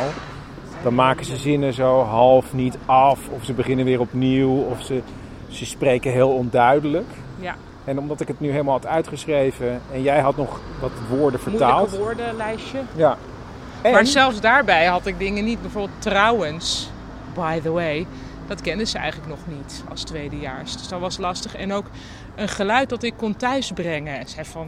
dan 0.84 0.96
maken 0.96 1.26
ze 1.26 1.38
zinnen 1.38 1.74
zo 1.74 2.02
half 2.04 2.54
niet 2.54 2.78
af. 2.86 3.20
Of 3.30 3.44
ze 3.46 3.54
beginnen 3.54 3.86
weer 3.86 4.00
opnieuw. 4.00 4.50
Of 4.52 4.84
ze, 4.84 5.02
ze 5.48 5.66
spreken 5.66 6.12
heel 6.12 6.30
onduidelijk. 6.30 7.08
Ja. 7.40 7.56
En 7.86 8.00
omdat 8.00 8.22
ik 8.22 8.28
het 8.28 8.40
nu 8.40 8.52
helemaal 8.52 8.74
had 8.74 8.88
uitgeschreven... 8.88 9.82
en 9.94 10.02
jij 10.02 10.20
had 10.20 10.38
nog 10.38 10.60
wat 10.82 10.92
woorden 11.10 11.40
vertaald... 11.40 11.90
Moeilijke 11.90 12.24
woordenlijstje. 12.24 12.80
Ja. 12.96 13.18
Maar 13.84 13.92
En- 13.92 14.08
zelfs 14.08 14.40
daarbij 14.42 14.86
had 14.86 15.06
ik 15.06 15.20
dingen 15.20 15.44
niet. 15.46 15.62
Bijvoorbeeld 15.62 16.02
trouwens, 16.02 16.90
by 17.34 17.60
the 17.62 17.72
way. 17.72 18.08
Dat 18.48 18.62
kenden 18.62 18.88
ze 18.88 18.98
eigenlijk 18.98 19.30
nog 19.30 19.40
niet 19.58 19.84
als 19.90 20.04
tweedejaars. 20.04 20.78
Dus 20.78 20.88
dat 20.88 21.00
was 21.00 21.18
lastig. 21.18 21.56
En 21.56 21.74
ook 21.74 21.86
een 22.36 22.48
geluid 22.50 22.90
dat 22.90 23.04
ik 23.04 23.14
kon 23.18 23.36
thuisbrengen. 23.36 24.20
En 24.20 24.28
zei 24.28 24.46
van, 24.46 24.68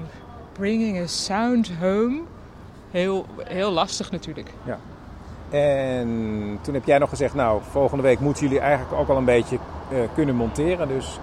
bringing 0.53 0.99
a 0.99 1.07
sound 1.07 1.71
home. 1.79 2.21
Heel, 2.91 3.25
heel 3.43 3.71
lastig 3.71 4.11
natuurlijk. 4.11 4.49
Ja. 4.63 4.77
En 5.49 6.59
toen 6.61 6.73
heb 6.73 6.85
jij 6.85 6.97
nog 6.97 7.09
gezegd... 7.09 7.33
nou, 7.33 7.61
volgende 7.69 8.03
week 8.03 8.19
moeten 8.19 8.43
jullie 8.43 8.59
eigenlijk 8.59 8.93
ook 8.99 9.09
al 9.09 9.17
een 9.17 9.25
beetje 9.25 9.57
eh, 9.91 9.97
kunnen 10.13 10.35
monteren. 10.35 10.87
Dus 10.87 11.19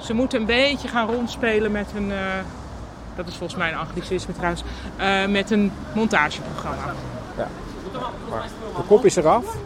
Ze 0.00 0.14
moeten 0.14 0.40
een 0.40 0.46
beetje 0.46 0.88
gaan 0.88 1.06
rondspelen 1.08 1.72
met 1.72 1.86
een... 1.96 2.12
eh, 2.12 2.18
dat 3.16 3.26
is 3.26 3.36
volgens 3.36 3.58
mij 3.58 3.72
een 3.72 3.78
anglicisme 3.78 4.34
trouwens. 4.34 4.62
eh, 4.96 5.26
met 5.26 5.50
een 5.50 5.72
montageprogramma. 5.94 6.92
ja. 7.36 7.48
Maar 8.30 8.42
de 8.76 8.82
kop 8.86 9.04
is 9.04 9.16
eraf. 9.16 9.56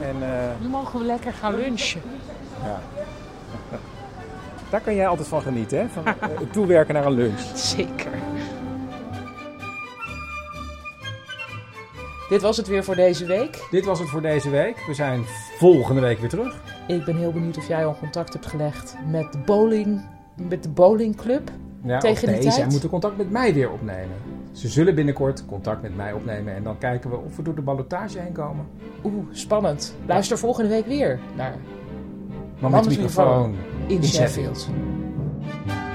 En 0.00 0.22
eh, 0.22 0.50
Nu 0.60 0.68
mogen 0.68 0.98
we 1.00 1.04
lekker 1.06 1.32
gaan 1.32 1.54
lunchen. 1.56 2.00
ja. 2.64 2.80
Daar 4.70 4.80
kan 4.80 4.94
jij 4.94 5.06
altijd 5.08 5.28
van 5.28 5.42
genieten, 5.42 5.78
hè? 5.78 5.88
Van 5.88 6.06
eh, 6.06 6.12
het 6.20 6.52
toewerken 6.52 6.94
naar 6.94 7.06
een 7.06 7.12
lunch. 7.12 7.40
Zeker. 7.54 8.10
Dit 12.28 12.42
was 12.42 12.56
het 12.56 12.66
weer 12.66 12.84
voor 12.84 12.94
deze 12.94 13.24
week. 13.26 13.66
Dit 13.70 13.84
was 13.84 13.98
het 13.98 14.08
voor 14.08 14.22
deze 14.22 14.50
week. 14.50 14.84
We 14.86 14.94
zijn 14.94 15.24
volgende 15.58 16.00
week 16.00 16.18
weer 16.18 16.28
terug. 16.28 16.60
Ik 16.88 17.04
ben 17.04 17.16
heel 17.16 17.32
benieuwd 17.32 17.56
of 17.56 17.68
jij 17.68 17.86
al 17.86 17.96
contact 17.98 18.32
hebt 18.32 18.46
gelegd 18.46 18.94
met 19.06 19.32
de 19.32 19.38
bowling, 19.38 20.06
met 20.36 20.62
de 20.62 20.68
bowlingclub. 20.68 21.50
Ja, 21.82 21.98
tegen 21.98 22.28
nee, 22.28 22.40
tijd. 22.40 22.54
zij 22.54 22.66
moeten 22.66 22.88
contact 22.88 23.16
met 23.16 23.30
mij 23.30 23.54
weer 23.54 23.70
opnemen. 23.70 24.16
Ze 24.52 24.68
zullen 24.68 24.94
binnenkort 24.94 25.46
contact 25.46 25.82
met 25.82 25.96
mij 25.96 26.12
opnemen. 26.12 26.54
En 26.54 26.62
dan 26.62 26.78
kijken 26.78 27.10
we 27.10 27.16
of 27.16 27.36
we 27.36 27.42
door 27.42 27.54
de 27.54 27.62
ballotage 27.62 28.18
heen 28.18 28.32
komen. 28.32 28.66
Oeh, 29.04 29.24
spannend. 29.30 29.94
Luister 30.06 30.38
volgende 30.38 30.68
week 30.68 30.86
weer 30.86 31.18
naar 31.36 31.54
Maar 32.58 32.70
met 32.70 32.88
microfoon 32.88 33.54
in 33.86 33.96
in 33.96 34.04
Sheffield. 34.04 34.58
Sheffield. 34.58 35.87